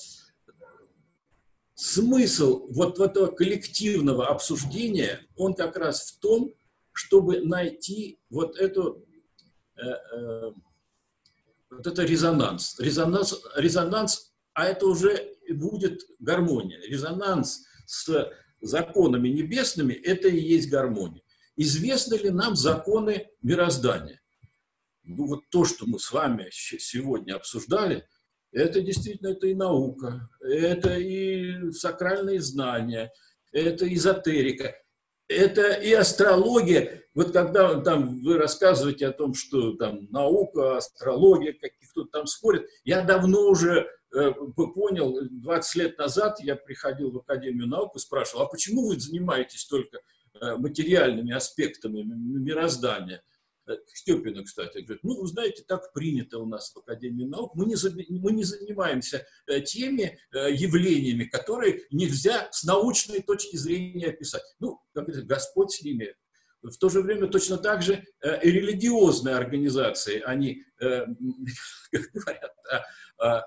смысл 1.82 2.68
вот 2.70 3.00
этого 3.00 3.28
коллективного 3.28 4.28
обсуждения, 4.28 5.26
он 5.36 5.56
как 5.56 5.76
раз 5.78 6.12
в 6.12 6.20
том, 6.20 6.54
чтобы 6.92 7.42
найти 7.42 8.20
вот 8.30 8.56
эту 8.56 9.04
э, 9.78 9.82
э, 9.82 10.52
вот 11.72 11.88
это 11.88 12.04
резонанс. 12.04 12.80
резонанс. 12.80 13.42
Резонанс, 13.56 14.32
а 14.54 14.68
это 14.68 14.86
уже 14.86 15.36
будет 15.50 16.04
гармония. 16.20 16.80
Резонанс 16.88 17.66
с 17.88 18.32
законами 18.62 19.30
небесными– 19.30 19.94
это 20.04 20.28
и 20.28 20.40
есть 20.40 20.70
гармония. 20.70 21.24
известны 21.56 22.14
ли 22.16 22.30
нам 22.30 22.56
законы 22.56 23.28
мироздания. 23.42 24.22
Ну 25.04 25.26
вот 25.26 25.50
то, 25.50 25.66
что 25.66 25.88
мы 25.88 25.98
с 25.98 26.12
вами 26.12 26.48
сегодня 26.52 27.36
обсуждали, 27.36 28.08
это 28.51 28.81
действительно 28.81 29.29
это 29.29 29.48
и 29.48 29.53
наука, 29.53 30.29
это 30.41 30.98
и 30.98 31.72
сакральные 31.72 32.41
знания, 32.41 33.12
это 33.51 33.91
эзотерика, 33.93 34.75
это 35.27 35.74
и 35.74 35.93
астрология. 35.93 37.03
Вот 37.13 37.31
когда 37.31 37.79
там 37.81 38.22
вы 38.22 38.38
рассказываете 38.38 39.08
о 39.08 39.13
том, 39.13 39.34
что 39.34 39.74
там 39.74 40.08
наука, 40.12 40.77
астрология, 40.77 41.55
кто-то 41.91 42.10
там 42.10 42.25
спорит, 42.25 42.67
я 42.84 43.01
давно 43.01 43.50
уже 43.50 43.89
э, 44.13 44.31
понял, 44.75 45.17
20 45.29 45.75
лет 45.75 45.98
назад 45.98 46.39
я 46.39 46.55
приходил 46.55 47.12
в 47.12 47.17
Академию 47.17 47.67
наук 47.67 47.96
и 47.96 48.00
спрашивал, 48.00 48.43
а 48.43 48.48
почему 48.48 48.88
вы 48.88 49.00
занимаетесь 49.00 49.65
только 49.65 50.00
э, 50.39 50.55
материальными 50.55 51.34
аспектами 51.34 52.01
мироздания? 52.01 53.24
Э, 53.72 53.78
Степина, 53.88 54.44
кстати, 54.44 54.80
говорит, 54.80 55.04
ну, 55.04 55.22
вы 55.22 55.28
знаете, 55.28 55.63
так 55.68 55.94
принято 55.94 56.40
у 56.40 56.46
нас 56.46 56.72
в 56.74 56.78
Академии 56.80 57.25
наук, 57.25 57.56
мы 57.56 57.66
не, 57.66 57.75
мы 58.10 58.32
не 58.32 58.44
занимаемся 58.44 59.25
э, 59.48 59.62
теми 59.62 60.20
э, 60.34 60.51
явлениями, 60.54 61.25
которые 61.25 61.84
нельзя 61.92 62.50
с 62.51 62.63
научной 62.63 63.22
точки 63.22 63.56
зрения 63.56 64.08
описать. 64.08 64.44
Ну, 64.60 64.80
как 64.94 65.06
говорится, 65.06 65.28
Господь 65.28 65.72
с 65.72 65.82
ними. 65.82 66.16
В 66.62 66.78
то 66.78 66.90
же 66.90 67.01
время 67.01 67.25
точно 67.28 67.58
так 67.58 67.82
же 67.82 68.06
и 68.24 68.51
религиозные 68.51 69.34
организации, 69.34 70.20
они 70.20 70.63
говорят 70.80 72.56
о, 73.18 73.42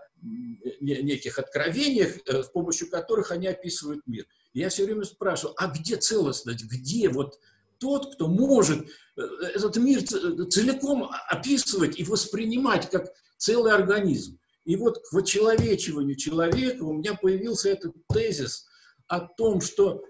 неких 0.80 1.38
откровениях, 1.38 2.16
с 2.26 2.48
помощью 2.48 2.90
которых 2.90 3.30
они 3.30 3.46
описывают 3.46 4.04
мир. 4.08 4.26
Я 4.52 4.68
все 4.68 4.84
время 4.84 5.04
спрашиваю, 5.04 5.54
а 5.58 5.68
где 5.68 5.96
целостность, 5.96 6.64
где 6.64 7.08
вот 7.08 7.38
тот, 7.84 8.14
кто 8.14 8.28
может 8.28 8.88
э, 9.16 9.22
этот 9.54 9.76
мир 9.76 10.02
целиком 10.02 11.10
описывать 11.28 12.00
и 12.00 12.04
воспринимать 12.04 12.88
как 12.88 13.12
целый 13.36 13.74
организм. 13.74 14.38
И 14.64 14.76
вот 14.76 14.98
к 14.98 15.12
вочеловечиванию 15.12 16.16
человека 16.16 16.82
у 16.82 16.94
меня 16.94 17.12
появился 17.12 17.68
этот 17.68 17.92
тезис 18.08 18.64
о 19.06 19.20
том, 19.20 19.60
что 19.60 20.02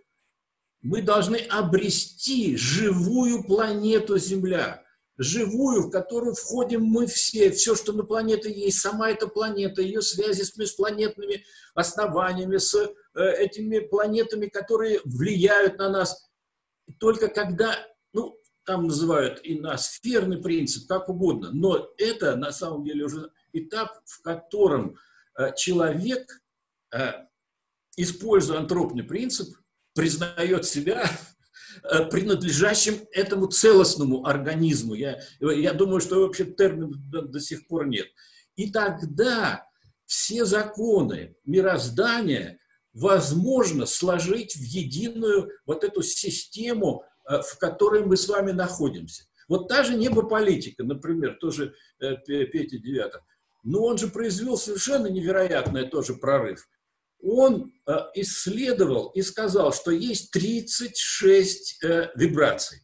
мы 0.83 1.03
должны 1.03 1.39
обрести 1.39 2.57
живую 2.57 3.43
планету 3.43 4.19
Земля, 4.19 4.85
живую, 5.19 5.83
в 5.83 5.91
которую 5.91 6.37
входим 6.37 6.85
мы 6.85 7.09
все, 7.09 7.51
все, 7.51 7.75
что 7.75 7.93
на 7.93 8.05
планете 8.05 8.53
есть, 8.53 8.79
сама 8.79 9.11
эта 9.11 9.27
планета, 9.27 9.83
ее 9.83 10.01
связи 10.01 10.43
с 10.43 10.57
межпланетными 10.57 11.45
основаниями, 11.75 12.59
с 12.59 12.73
э, 12.77 12.89
этими 13.39 13.81
планетами, 13.81 14.47
которые 14.47 15.01
влияют 15.05 15.79
на 15.79 15.89
нас 15.89 16.25
только 16.99 17.29
когда, 17.29 17.77
ну, 18.13 18.39
там 18.65 18.87
называют 18.87 19.41
и 19.45 19.59
на 19.59 19.77
сферный 19.77 20.39
принцип, 20.39 20.89
как 20.89 21.09
угодно, 21.09 21.51
но 21.53 21.91
это 21.99 22.37
на 22.37 22.51
самом 22.53 22.85
деле 22.85 23.05
уже 23.05 23.31
этап, 23.53 23.91
в 24.07 24.23
котором 24.23 24.97
э, 25.39 25.55
человек, 25.57 26.43
э, 26.93 27.13
используя 27.97 28.59
антропный 28.59 29.05
принцип, 29.05 29.55
признает 29.95 30.65
себя 30.65 31.09
э, 31.83 32.07
принадлежащим 32.07 33.07
этому 33.13 33.47
целостному 33.47 34.27
организму. 34.27 34.95
Я, 34.95 35.21
я 35.41 35.73
думаю, 35.73 36.01
что 36.01 36.21
вообще 36.21 36.45
термина 36.47 36.93
до, 37.11 37.23
до 37.23 37.41
сих 37.41 37.67
пор 37.67 37.87
нет. 37.87 38.07
И 38.57 38.71
тогда 38.71 39.67
все 40.07 40.45
законы 40.45 41.37
мироздания 41.45 42.59
возможно 42.95 43.87
сложить 43.87 44.57
в 44.57 44.63
единую 44.63 45.51
вот 45.67 45.85
эту 45.85 46.03
систему, 46.03 47.05
э, 47.29 47.43
в 47.43 47.59
которой 47.59 48.05
мы 48.05 48.17
с 48.17 48.29
вами 48.29 48.53
находимся. 48.53 49.25
Вот 49.49 49.69
та 49.69 49.83
же 49.83 49.95
небополитика, 49.97 50.85
например, 50.85 51.37
тоже 51.41 51.75
э, 52.01 52.17
Петя 52.17 52.79
Девятов, 52.79 53.23
но 53.63 53.85
он 53.85 53.99
же 53.99 54.09
произвел 54.09 54.57
совершенно 54.57 55.09
невероятный 55.09 55.89
тоже 55.89 56.15
прорыв. 56.15 56.67
Он 57.21 57.73
э, 57.87 57.97
исследовал 58.15 59.09
и 59.09 59.23
сказал, 59.23 59.73
что 59.73 59.91
есть 59.91 60.31
36 60.31 61.83
вибраций. 62.15 62.79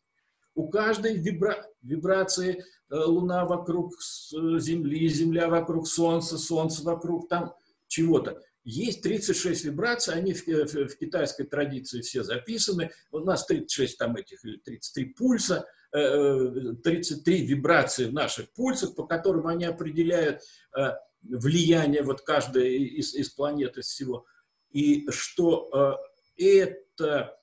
У 0.55 0.69
каждой 0.69 1.17
вибра... 1.17 1.65
вибрации 1.83 2.65
Луна 2.91 3.45
вокруг 3.45 3.95
Земли, 4.03 5.09
Земля 5.09 5.49
вокруг 5.49 5.87
Солнца, 5.87 6.37
Солнце 6.39 6.83
вокруг 6.83 7.29
там 7.29 7.55
чего-то. 7.87 8.43
Есть 8.63 9.03
36 9.03 9.65
вибраций, 9.65 10.15
они 10.15 10.35
в, 10.35 10.47
в, 10.47 10.89
в 10.89 10.97
китайской 10.99 11.45
традиции 11.45 12.03
все 12.03 12.23
записаны. 12.23 12.91
У 13.11 13.21
нас 13.21 13.47
36 13.47 13.97
там 13.97 14.17
этих, 14.17 14.41
33 14.43 15.05
пульса, 15.15 15.67
33 15.93 17.43
э, 17.43 17.47
вибрации 17.47 18.05
в 18.07 18.13
наших 18.13 18.53
пульсах, 18.53 18.95
по 18.95 19.07
которым 19.07 19.47
они 19.47 19.65
определяют 19.65 20.43
э, 20.77 20.93
влияние 21.23 22.03
вот 22.03 22.21
каждой 22.21 22.77
из, 22.77 23.15
из 23.15 23.31
планет, 23.31 23.79
из 23.79 23.87
всего. 23.87 24.27
И 24.71 25.09
что 25.11 25.99
э, 26.37 26.45
это 26.45 27.37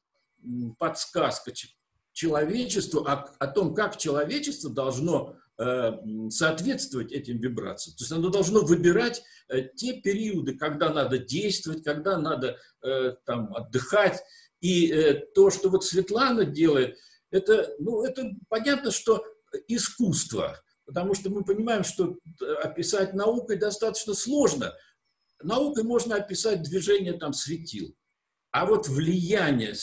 подсказка 0.78 1.52
человечеству 2.14 3.02
о, 3.06 3.34
о 3.40 3.48
том, 3.48 3.74
как 3.74 3.98
человечество 3.98 4.70
должно 4.70 5.36
Э, 5.36 5.47
соответствовать 6.30 7.12
этим 7.12 7.40
вибрациям. 7.40 7.98
То 7.98 8.04
есть 8.04 8.12
оно 8.12 8.30
должно 8.30 8.62
выбирать 8.62 9.24
э, 9.50 9.64
те 9.76 10.00
периоды, 10.02 10.56
когда 10.56 10.94
надо 10.94 11.18
действовать, 11.18 11.84
когда 11.84 12.20
надо 12.20 12.58
э, 12.84 13.16
там, 13.26 13.54
отдыхать. 13.56 14.22
И 14.62 15.24
то, 15.36 15.50
что 15.50 15.70
вот 15.70 15.84
Светлана 15.84 16.46
делает, 16.46 16.98
это, 17.32 17.76
ну, 17.80 18.04
это 18.04 18.32
понятно, 18.50 18.92
что 18.92 19.24
искусство, 19.68 20.60
потому 20.86 21.14
что 21.14 21.30
мы 21.30 21.44
понимаем, 21.44 21.84
что 21.84 22.18
описать 22.64 23.14
наукой 23.14 23.58
достаточно 23.58 24.14
сложно. 24.14 24.74
Наукой 25.42 25.84
можно 25.84 26.16
описать 26.16 26.64
движение 26.64 27.14
там 27.14 27.34
светил, 27.34 27.96
а 28.52 28.66
вот 28.66 28.88
влияние 28.88 29.76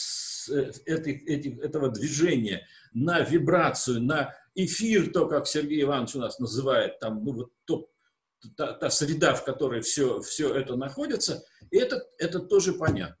этой, 0.85 1.13
этих, 1.25 1.59
этого 1.59 1.89
движения 1.89 2.67
на 2.93 3.21
вибрацию, 3.21 4.01
на 4.01 4.33
эфир, 4.55 5.11
то, 5.11 5.27
как 5.27 5.47
Сергей 5.47 5.83
Иванович 5.83 6.15
у 6.15 6.19
нас 6.19 6.39
называет, 6.39 6.99
там, 6.99 7.23
ну, 7.23 7.33
вот 7.33 7.51
то, 7.65 7.89
та, 8.55 8.73
та 8.73 8.89
среда, 8.89 9.35
в 9.35 9.43
которой 9.43 9.81
все, 9.81 10.21
все 10.21 10.53
это 10.55 10.75
находится, 10.75 11.43
это, 11.71 12.03
это 12.17 12.39
тоже 12.39 12.73
понятно. 12.73 13.17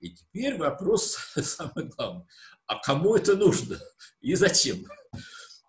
И 0.00 0.10
теперь 0.10 0.56
вопрос 0.56 1.16
самый 1.36 1.86
главный. 1.86 2.24
А 2.66 2.78
кому 2.80 3.14
это 3.14 3.36
нужно 3.36 3.78
и 4.20 4.34
зачем? 4.34 4.86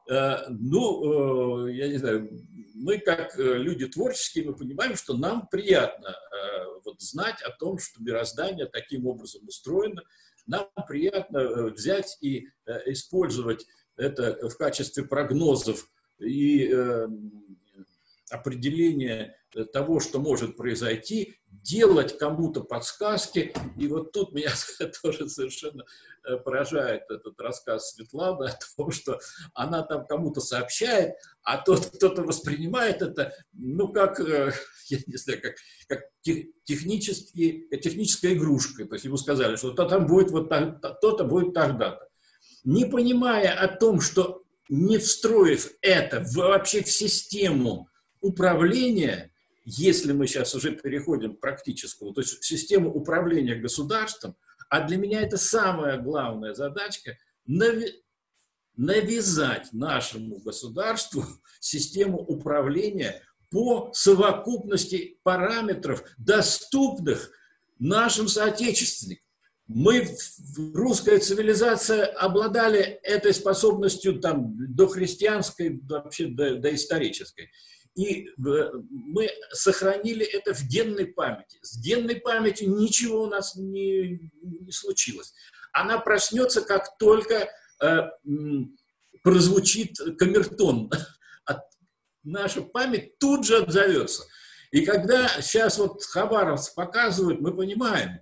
Э, 0.10 0.48
ну, 0.50 1.68
э, 1.68 1.74
я 1.74 1.88
не 1.88 1.98
знаю, 1.98 2.30
мы 2.76 3.00
как 3.00 3.40
э, 3.40 3.58
люди 3.58 3.88
творческие, 3.88 4.46
мы 4.46 4.56
понимаем, 4.56 4.96
что 4.96 5.16
нам 5.16 5.48
приятно 5.48 6.16
вот 6.84 7.02
знать 7.02 7.42
о 7.42 7.50
том, 7.52 7.80
что 7.80 8.02
мироздание 8.04 8.68
таким 8.68 9.08
образом 9.08 9.48
устроено. 9.48 10.04
Нам 10.46 10.70
приятно 10.88 11.70
взять 11.72 12.18
и 12.22 12.48
использовать 12.86 13.66
это 13.98 14.50
в 14.50 14.58
качестве 14.58 15.04
прогнозов 15.04 15.90
и 16.20 16.70
э, 16.72 17.08
определения 18.30 19.36
того, 19.72 20.00
что 20.00 20.20
может 20.20 20.58
произойти, 20.58 21.38
делать 21.48 22.18
кому-то 22.18 22.62
подсказки. 22.62 23.54
И 23.78 23.88
вот 23.88 24.12
тут 24.12 24.34
меня 24.34 24.52
тоже 25.02 25.30
совершенно 25.30 25.86
э, 26.28 26.38
поражает 26.38 27.04
этот 27.10 27.40
рассказ 27.40 27.94
Светланы 27.94 28.50
о 28.50 28.60
том, 28.76 28.92
что 28.92 29.20
она 29.54 29.84
там 29.84 30.06
кому-то 30.06 30.42
сообщает, 30.42 31.16
а 31.44 31.58
тот 31.58 31.86
кто-то 31.86 32.24
воспринимает 32.24 33.02
это, 33.02 33.34
ну, 33.54 33.88
как, 33.94 34.20
э, 34.20 34.52
я 34.88 34.98
не 35.08 35.18
знаю, 35.18 35.42
как, 35.42 35.56
как 35.88 36.02
технический, 36.64 37.68
техническая 37.82 38.34
игрушка. 38.34 38.86
То 38.86 38.96
есть 38.96 39.06
ему 39.06 39.18
сказали, 39.18 39.56
что 39.56 39.72
то 39.72 39.86
там 39.86 40.06
будет 40.08 40.32
вот 40.32 40.50
то-то 40.50 41.24
будет 41.24 41.54
тогда-то 41.54 42.10
не 42.66 42.86
понимая 42.86 43.54
о 43.54 43.68
том, 43.68 44.02
что 44.02 44.44
не 44.68 44.98
встроив 44.98 45.72
это 45.82 46.26
вообще 46.34 46.84
в 46.84 46.90
систему 46.90 47.88
управления, 48.20 49.32
если 49.64 50.12
мы 50.12 50.28
сейчас 50.28 50.56
уже 50.56 50.72
переходим 50.72 51.36
к 51.36 51.40
практическому, 51.40 52.12
то 52.14 52.22
есть 52.22 52.40
в 52.40 52.46
систему 52.46 52.92
управления 52.92 53.56
государством, 53.56 54.36
а 54.70 54.82
для 54.82 54.98
меня 54.98 55.22
это 55.22 55.38
самая 55.38 56.00
главная 56.00 56.56
задачка 56.56 57.18
навязать 58.76 59.72
нашему 59.72 60.38
государству 60.40 61.24
систему 61.60 62.18
управления 62.18 63.22
по 63.52 63.92
совокупности 63.94 65.20
параметров, 65.22 66.04
доступных 66.18 67.32
нашим 67.78 68.28
соотечественникам 68.28 69.25
мы, 69.68 70.08
русская 70.74 71.20
цивилизация, 71.20 72.06
обладали 72.06 72.80
этой 73.04 73.34
способностью 73.34 74.20
там, 74.20 74.56
до 74.76 74.88
христианской, 74.88 75.80
вообще 75.84 76.28
до, 76.28 76.58
до 76.58 76.74
исторической. 76.76 77.52
И 77.96 78.28
э, 78.28 78.32
мы 78.90 79.30
сохранили 79.52 80.26
это 80.26 80.54
в 80.54 80.68
генной 80.68 81.08
памяти. 81.08 81.58
С 81.62 81.82
генной 81.82 82.18
памятью 82.18 82.76
ничего 82.76 83.24
у 83.24 83.28
нас 83.28 83.56
не, 83.56 84.32
не 84.44 84.72
случилось. 84.72 85.34
Она 85.72 85.98
проснется, 86.00 86.62
как 86.62 86.98
только 86.98 87.50
э, 87.82 88.02
прозвучит 89.24 89.98
камертон. 90.20 90.92
Наша 92.24 92.62
память 92.62 93.18
тут 93.18 93.46
же 93.46 93.58
отзовется. 93.58 94.26
И 94.72 94.86
когда 94.86 95.28
сейчас 95.42 95.78
вот 95.78 96.04
Хабаровск 96.04 96.76
показывают, 96.76 97.40
мы 97.40 97.56
понимаем, 97.56 98.20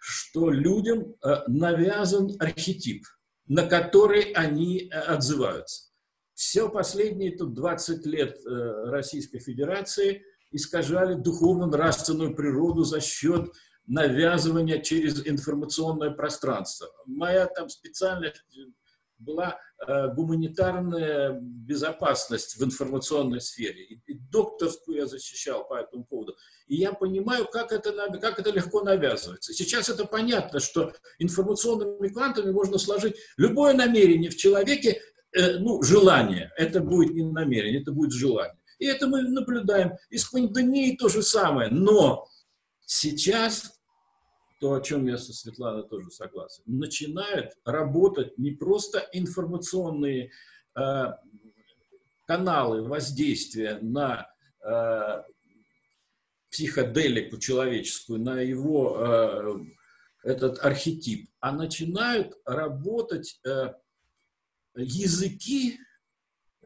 что 0.00 0.50
людям 0.50 1.14
э, 1.22 1.42
навязан 1.46 2.34
архетип, 2.40 3.04
на 3.46 3.66
который 3.66 4.32
они 4.32 4.88
э, 4.90 4.98
отзываются. 4.98 5.90
Все 6.32 6.70
последние 6.70 7.36
тут 7.36 7.52
20 7.52 8.06
лет 8.06 8.38
э, 8.44 8.90
Российской 8.90 9.40
Федерации 9.40 10.22
искажали 10.50 11.14
духовно-нравственную 11.14 12.34
природу 12.34 12.82
за 12.82 13.00
счет 13.00 13.52
навязывания 13.86 14.80
через 14.80 15.26
информационное 15.26 16.10
пространство. 16.10 16.88
Моя 17.04 17.46
там 17.46 17.68
специальность 17.68 18.42
была 19.18 19.58
гуманитарная 19.86 21.38
безопасность 21.40 22.56
в 22.56 22.64
информационной 22.64 23.40
сфере. 23.40 23.84
И 23.84 24.14
докторскую 24.14 24.98
я 24.98 25.06
защищал 25.06 25.66
по 25.66 25.74
этому 25.74 26.04
поводу. 26.04 26.36
И 26.66 26.76
я 26.76 26.92
понимаю, 26.92 27.46
как 27.46 27.72
это, 27.72 27.92
как 28.20 28.38
это 28.38 28.50
легко 28.50 28.82
навязывается. 28.82 29.52
Сейчас 29.54 29.88
это 29.88 30.04
понятно, 30.04 30.60
что 30.60 30.92
информационными 31.18 32.08
квантами 32.08 32.50
можно 32.50 32.78
сложить 32.78 33.16
любое 33.36 33.72
намерение 33.74 34.30
в 34.30 34.36
человеке, 34.36 35.00
э, 35.32 35.58
ну, 35.58 35.82
желание. 35.82 36.52
Это 36.56 36.80
будет 36.80 37.14
не 37.14 37.22
намерение, 37.22 37.80
это 37.80 37.92
будет 37.92 38.12
желание. 38.12 38.58
И 38.78 38.86
это 38.86 39.06
мы 39.06 39.22
наблюдаем. 39.22 39.92
И 40.10 40.18
с 40.18 40.26
пандемией 40.26 40.96
то 40.96 41.08
же 41.08 41.22
самое. 41.22 41.70
Но 41.70 42.28
сейчас 42.84 43.79
то, 44.60 44.74
о 44.74 44.80
чем 44.80 45.06
я 45.06 45.16
со 45.16 45.32
Светланой 45.32 45.88
тоже 45.88 46.10
согласен, 46.10 46.62
начинают 46.66 47.56
работать 47.64 48.36
не 48.38 48.50
просто 48.50 49.08
информационные 49.12 50.32
э, 50.76 51.04
каналы 52.26 52.82
воздействия 52.82 53.78
на 53.80 54.30
э, 54.62 55.22
психоделику 56.50 57.38
человеческую, 57.38 58.20
на 58.20 58.42
его 58.42 58.96
э, 58.98 59.58
этот 60.24 60.62
архетип, 60.62 61.30
а 61.40 61.52
начинают 61.52 62.36
работать 62.44 63.40
э, 63.46 63.72
языки 64.76 65.78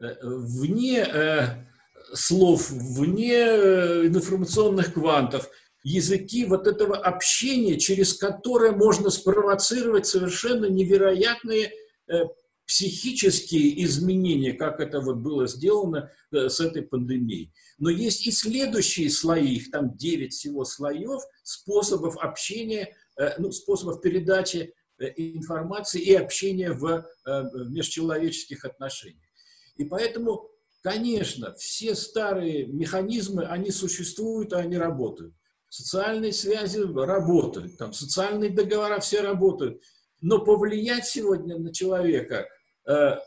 э, 0.01 0.15
вне 0.21 0.99
э, 0.99 1.65
слов, 2.13 2.69
вне 2.71 3.37
э, 3.37 4.07
информационных 4.07 4.93
квантов– 4.93 5.49
языки 5.85 6.45
вот 6.45 6.65
этого 6.65 6.97
общения, 6.97 7.77
через 7.77 8.15
которое 8.15 8.71
можно 8.71 9.11
спровоцировать 9.11 10.07
совершенно 10.07 10.65
невероятные 10.65 11.71
э, 12.07 12.23
психические 12.65 13.83
изменения, 13.83 14.53
как 14.53 14.79
это 14.79 14.99
вот 14.99 15.17
было 15.17 15.47
сделано 15.47 16.11
э, 16.31 16.49
с 16.49 16.59
этой 16.59 16.81
пандемией. 16.81 17.53
Но 17.77 17.91
есть 17.91 18.25
и 18.25 18.31
следующие 18.31 19.11
слои, 19.11 19.57
их 19.57 19.69
там 19.69 19.95
9 19.95 20.33
всего 20.33 20.65
слоев, 20.65 21.21
способов 21.43 22.17
общения, 22.17 22.95
э, 23.19 23.35
ну, 23.37 23.51
способов 23.51 24.01
передачи 24.01 24.73
информации 24.97 26.01
и 26.01 26.15
общения 26.15 26.71
в, 26.71 27.05
в 27.25 27.69
межчеловеческих 27.69 28.63
отношениях. 28.63 29.27
И 29.75 29.83
поэтому, 29.83 30.49
конечно, 30.81 31.53
все 31.55 31.95
старые 31.95 32.65
механизмы, 32.65 33.43
они 33.43 33.71
существуют, 33.71 34.53
и 34.53 34.55
они 34.55 34.77
работают 34.77 35.35
социальные 35.75 36.31
связи 36.31 36.79
работают, 36.79 37.77
там 37.77 37.91
социальные 37.91 38.51
договора 38.51 38.99
все 38.99 39.21
работают. 39.21 39.81
Но 40.21 40.39
повлиять 40.39 41.05
сегодня 41.05 41.57
на 41.57 41.73
человека 41.73 42.47
э, 42.87 43.17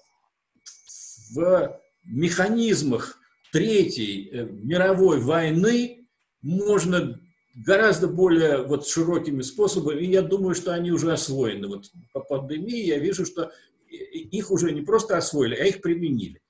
в 1.34 1.80
механизмах 2.04 3.18
Третьей 3.52 4.30
э, 4.30 4.44
мировой 4.44 5.20
войны 5.20 6.08
можно 6.40 7.20
гораздо 7.54 8.08
более 8.08 8.62
вот 8.62 8.86
широкими 8.86 9.42
способами, 9.42 10.00
и 10.00 10.10
я 10.10 10.22
думаю, 10.22 10.54
что 10.54 10.72
они 10.72 10.90
уже 10.90 11.12
освоены. 11.12 11.68
Вот 11.68 11.90
по 12.12 12.20
пандемии 12.20 12.86
я 12.86 12.98
вижу, 12.98 13.26
что 13.26 13.52
их 13.88 14.50
уже 14.50 14.72
не 14.72 14.82
просто 14.82 15.18
освоили, 15.18 15.54
а 15.54 15.64
их 15.64 15.82
применили. 15.82 16.40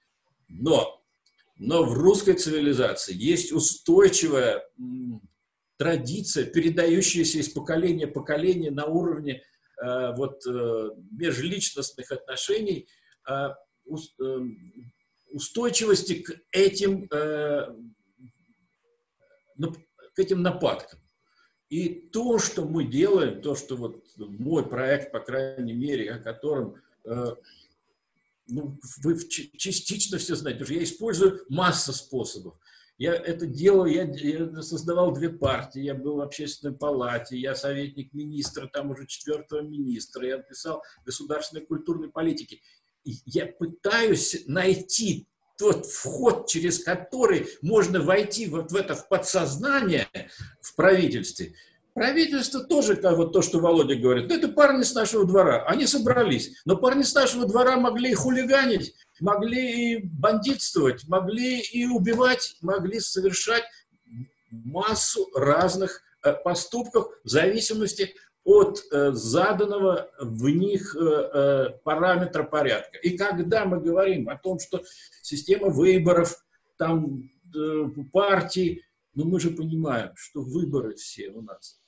Но, 0.48 1.02
но 1.56 1.84
в 1.84 1.94
русской 1.94 2.34
цивилизации 2.34 3.14
есть 3.14 3.52
устойчивая 3.52 4.62
традиция, 5.78 6.44
передающаяся 6.44 7.38
из 7.38 7.48
поколения 7.48 8.06
в 8.06 8.12
поколение 8.12 8.70
на 8.70 8.84
уровне 8.86 9.42
э, 9.80 10.12
вот, 10.14 10.44
э, 10.46 10.90
межличностных 11.12 12.10
отношений, 12.12 12.88
э, 13.28 13.48
устойчивости 15.30 16.22
к 16.22 16.32
этим, 16.52 17.06
к 17.08 17.74
этим 20.16 20.42
нападкам. 20.42 21.00
И 21.70 21.88
то, 21.88 22.38
что 22.38 22.64
мы 22.64 22.84
делаем, 22.84 23.40
то, 23.40 23.54
что 23.54 23.76
вот 23.76 24.04
мой 24.16 24.68
проект, 24.68 25.12
по 25.12 25.20
крайней 25.20 25.74
мере, 25.74 26.12
о 26.12 26.18
котором 26.18 26.82
ну, 28.46 28.78
вы 29.02 29.18
частично 29.28 30.18
все 30.18 30.34
знаете, 30.34 30.60
потому 30.60 30.74
что 30.74 30.74
я 30.74 30.84
использую 30.84 31.44
массу 31.48 31.92
способов. 31.92 32.58
Я 32.98 33.14
это 33.14 33.46
делал, 33.46 33.86
я, 33.86 34.02
я 34.02 34.60
создавал 34.60 35.12
две 35.12 35.30
партии, 35.30 35.80
я 35.80 35.94
был 35.94 36.16
в 36.16 36.20
общественной 36.20 36.74
палате, 36.74 37.38
я 37.38 37.54
советник 37.54 38.12
министра, 38.12 38.66
там 38.66 38.90
уже 38.90 39.06
четвертого 39.06 39.62
министра, 39.62 40.26
я 40.26 40.38
писал 40.38 40.82
государственной 41.06 41.64
культурной 41.64 42.10
политики. 42.10 42.60
И 43.04 43.14
я 43.24 43.46
пытаюсь 43.46 44.42
найти 44.46 45.28
тот 45.56 45.86
вход, 45.86 46.48
через 46.48 46.82
который 46.82 47.46
можно 47.62 48.00
войти 48.00 48.46
вот 48.46 48.72
в 48.72 48.74
это 48.74 48.96
в 48.96 49.08
подсознание 49.08 50.08
в 50.60 50.74
правительстве, 50.74 51.54
Правительство 51.98 52.62
тоже, 52.62 52.94
как 52.94 53.16
вот 53.16 53.32
то, 53.32 53.42
что 53.42 53.58
Володя 53.58 53.96
говорит, 53.96 54.28
ну, 54.28 54.36
это 54.36 54.46
парни 54.46 54.84
с 54.84 54.94
нашего 54.94 55.26
двора, 55.26 55.64
они 55.64 55.84
собрались. 55.84 56.52
Но 56.64 56.76
парни 56.76 57.02
с 57.02 57.12
нашего 57.12 57.44
двора 57.44 57.76
могли 57.76 58.12
и 58.12 58.14
хулиганить, 58.14 58.94
могли 59.18 59.96
и 59.96 60.02
бандитствовать, 60.04 61.08
могли 61.08 61.58
и 61.60 61.86
убивать, 61.86 62.56
могли 62.60 63.00
совершать 63.00 63.64
массу 64.52 65.28
разных 65.34 66.02
э, 66.22 66.34
поступков 66.34 67.08
в 67.24 67.28
зависимости 67.28 68.14
от 68.44 68.80
э, 68.92 69.10
заданного 69.10 70.08
в 70.20 70.48
них 70.50 70.94
э, 70.94 71.00
э, 71.00 71.70
параметра 71.82 72.44
порядка. 72.44 72.96
И 72.98 73.18
когда 73.18 73.64
мы 73.64 73.80
говорим 73.80 74.28
о 74.28 74.38
том, 74.38 74.60
что 74.60 74.84
система 75.20 75.68
выборов, 75.68 76.44
там 76.76 77.28
э, 77.52 77.86
партии, 78.12 78.84
ну 79.14 79.24
мы 79.24 79.40
же 79.40 79.50
понимаем, 79.50 80.12
что 80.14 80.42
выборы 80.42 80.94
все 80.94 81.30
у 81.30 81.42
нас 81.42 81.80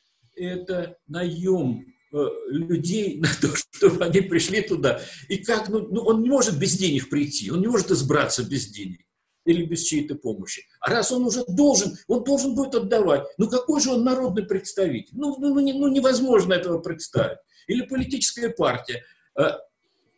это 0.45 0.99
наем 1.07 1.87
э, 2.13 2.27
людей 2.49 3.17
на 3.21 3.29
то, 3.41 3.55
чтобы 3.73 4.05
они 4.05 4.21
пришли 4.21 4.63
туда. 4.63 5.01
И 5.29 5.39
как, 5.39 5.69
ну, 5.69 5.87
ну, 5.89 6.03
он 6.03 6.23
не 6.23 6.29
может 6.29 6.59
без 6.59 6.77
денег 6.77 7.09
прийти, 7.09 7.51
он 7.51 7.61
не 7.61 7.69
может 7.69 7.91
избраться 7.91 8.43
без 8.43 8.67
денег 8.69 9.01
или 9.45 9.65
без 9.65 9.83
чьей-то 9.83 10.15
помощи. 10.17 10.63
А 10.81 10.91
раз 10.91 11.13
он 11.13 11.25
уже 11.25 11.45
должен, 11.49 11.97
он 12.07 12.25
должен 12.25 12.55
будет 12.55 12.75
отдавать. 12.75 13.27
Ну 13.39 13.49
какой 13.49 13.81
же 13.81 13.91
он 13.91 14.05
народный 14.05 14.45
представитель? 14.45 15.15
Ну, 15.17 15.37
ну, 15.39 15.55
ну, 15.55 15.61
ну 15.61 15.89
невозможно 15.89 16.53
этого 16.53 16.79
представить. 16.79 17.39
Или 17.67 17.87
политическая 17.87 18.51
партия. 18.51 19.03
Э, 19.39 19.53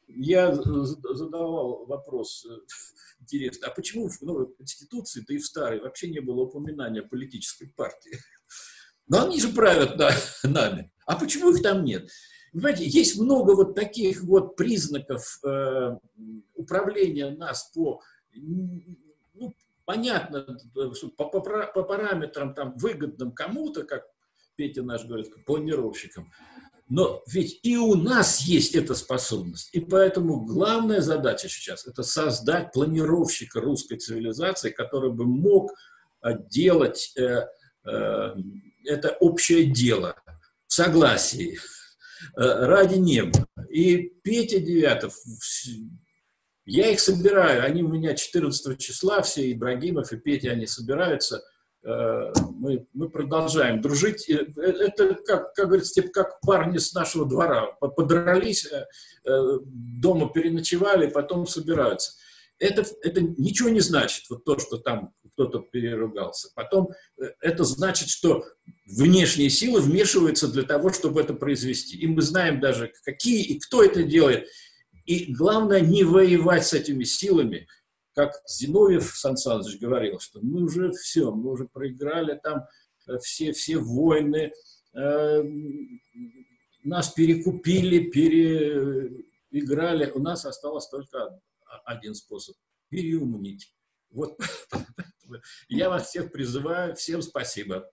я 0.08 0.52
задавал 0.54 1.86
вопрос 1.86 2.46
э, 2.46 2.54
интересный, 3.20 3.68
а 3.68 3.70
почему 3.70 4.08
в 4.08 4.20
новой 4.22 4.52
Конституции, 4.54 5.24
да 5.26 5.34
и 5.34 5.38
в 5.38 5.46
старой, 5.46 5.80
вообще 5.80 6.08
не 6.08 6.20
было 6.20 6.42
упоминания 6.42 7.02
политической 7.02 7.68
партии? 7.68 8.18
Но 9.12 9.26
они 9.26 9.38
же 9.38 9.48
правят 9.48 9.98
да, 9.98 10.10
нами. 10.42 10.90
А 11.04 11.16
почему 11.16 11.50
их 11.50 11.62
там 11.62 11.84
нет? 11.84 12.08
Понимаете, 12.50 12.88
есть 12.88 13.20
много 13.20 13.54
вот 13.54 13.74
таких 13.74 14.22
вот 14.22 14.56
признаков 14.56 15.38
э, 15.44 15.96
управления 16.54 17.30
нас 17.30 17.70
по, 17.74 18.00
ну, 18.34 19.54
понятно, 19.84 20.58
по, 21.18 21.26
по, 21.28 21.40
по 21.40 21.82
параметрам 21.82 22.54
там 22.54 22.74
выгодным 22.78 23.32
кому-то, 23.32 23.84
как 23.84 24.04
Петя 24.56 24.82
наш 24.82 25.04
говорит, 25.04 25.28
планировщикам, 25.44 26.32
но 26.88 27.22
ведь 27.26 27.60
и 27.62 27.76
у 27.76 27.94
нас 27.94 28.40
есть 28.40 28.74
эта 28.74 28.94
способность. 28.94 29.68
И 29.74 29.80
поэтому 29.80 30.40
главная 30.40 31.02
задача 31.02 31.50
сейчас– 31.50 31.86
это 31.86 32.02
создать 32.02 32.72
планировщика 32.72 33.60
русской 33.60 33.98
цивилизации, 33.98 34.70
который 34.70 35.10
бы 35.10 35.26
мог 35.26 35.70
э, 36.22 36.30
делать 36.48 37.12
э, 37.18 37.46
э, 37.84 38.34
это 38.84 39.16
общее 39.20 39.64
дело, 39.64 40.16
в 40.66 40.72
согласии, 40.72 41.58
э, 42.36 42.66
ради 42.66 42.96
неба. 42.96 43.46
И 43.70 44.12
Петя 44.22 44.58
Девятов, 44.58 45.14
я 46.64 46.90
их 46.90 47.00
собираю, 47.00 47.64
они 47.64 47.82
у 47.82 47.88
меня 47.88 48.14
14 48.14 48.78
числа, 48.78 49.22
все 49.22 49.50
Ибрагимов 49.52 50.12
и 50.12 50.16
Петя, 50.16 50.50
они 50.50 50.66
собираются 50.66 51.42
э, 51.84 52.32
мы, 52.54 52.86
мы 52.92 53.10
продолжаем 53.10 53.80
дружить. 53.80 54.28
Это, 54.28 55.14
как, 55.26 55.52
как 55.54 55.66
говорится, 55.66 55.94
типа 55.94 56.08
как 56.12 56.40
парни 56.40 56.78
с 56.78 56.94
нашего 56.94 57.26
двора. 57.26 57.72
Подрались, 57.80 58.68
дома 59.24 60.30
переночевали, 60.32 61.08
потом 61.08 61.46
собираются. 61.46 62.12
Это, 62.62 62.84
это 63.02 63.20
ничего 63.20 63.68
не 63.70 63.80
значит, 63.80 64.30
вот 64.30 64.44
то, 64.44 64.56
что 64.58 64.78
там 64.78 65.12
кто-то 65.32 65.58
переругался. 65.58 66.48
Потом 66.54 66.90
это 67.40 67.64
значит, 67.64 68.08
что 68.08 68.44
внешние 68.86 69.50
силы 69.50 69.80
вмешиваются 69.80 70.46
для 70.46 70.62
того, 70.62 70.92
чтобы 70.92 71.20
это 71.20 71.34
произвести. 71.34 71.98
И 71.98 72.06
мы 72.06 72.22
знаем 72.22 72.60
даже, 72.60 72.92
какие 73.04 73.42
и 73.42 73.58
кто 73.58 73.82
это 73.82 74.04
делает. 74.04 74.46
И 75.06 75.34
главное, 75.34 75.80
не 75.80 76.04
воевать 76.04 76.64
с 76.64 76.72
этими 76.72 77.02
силами, 77.02 77.66
как 78.14 78.32
Зиновьев 78.46 79.12
Сан 79.16 79.36
Саныч 79.36 79.80
говорил, 79.80 80.20
что 80.20 80.38
мы 80.40 80.62
уже 80.62 80.92
все, 80.92 81.32
мы 81.32 81.50
уже 81.50 81.66
проиграли 81.66 82.38
там 82.40 82.66
э, 83.08 83.18
все, 83.18 83.52
все 83.52 83.78
войны, 83.78 84.52
э, 84.94 85.42
нас 86.84 87.08
перекупили, 87.08 88.10
переиграли, 88.10 90.12
у 90.12 90.20
нас 90.20 90.44
осталось 90.44 90.86
только 90.88 91.40
один 91.84 92.14
способ– 92.14 92.56
переумнить. 92.88 93.74
Вот 94.10 94.38
я 95.68 95.88
вас 95.88 96.08
всех 96.08 96.32
призываю, 96.32 96.94
всем 96.94 97.22
спасибо. 97.22 97.90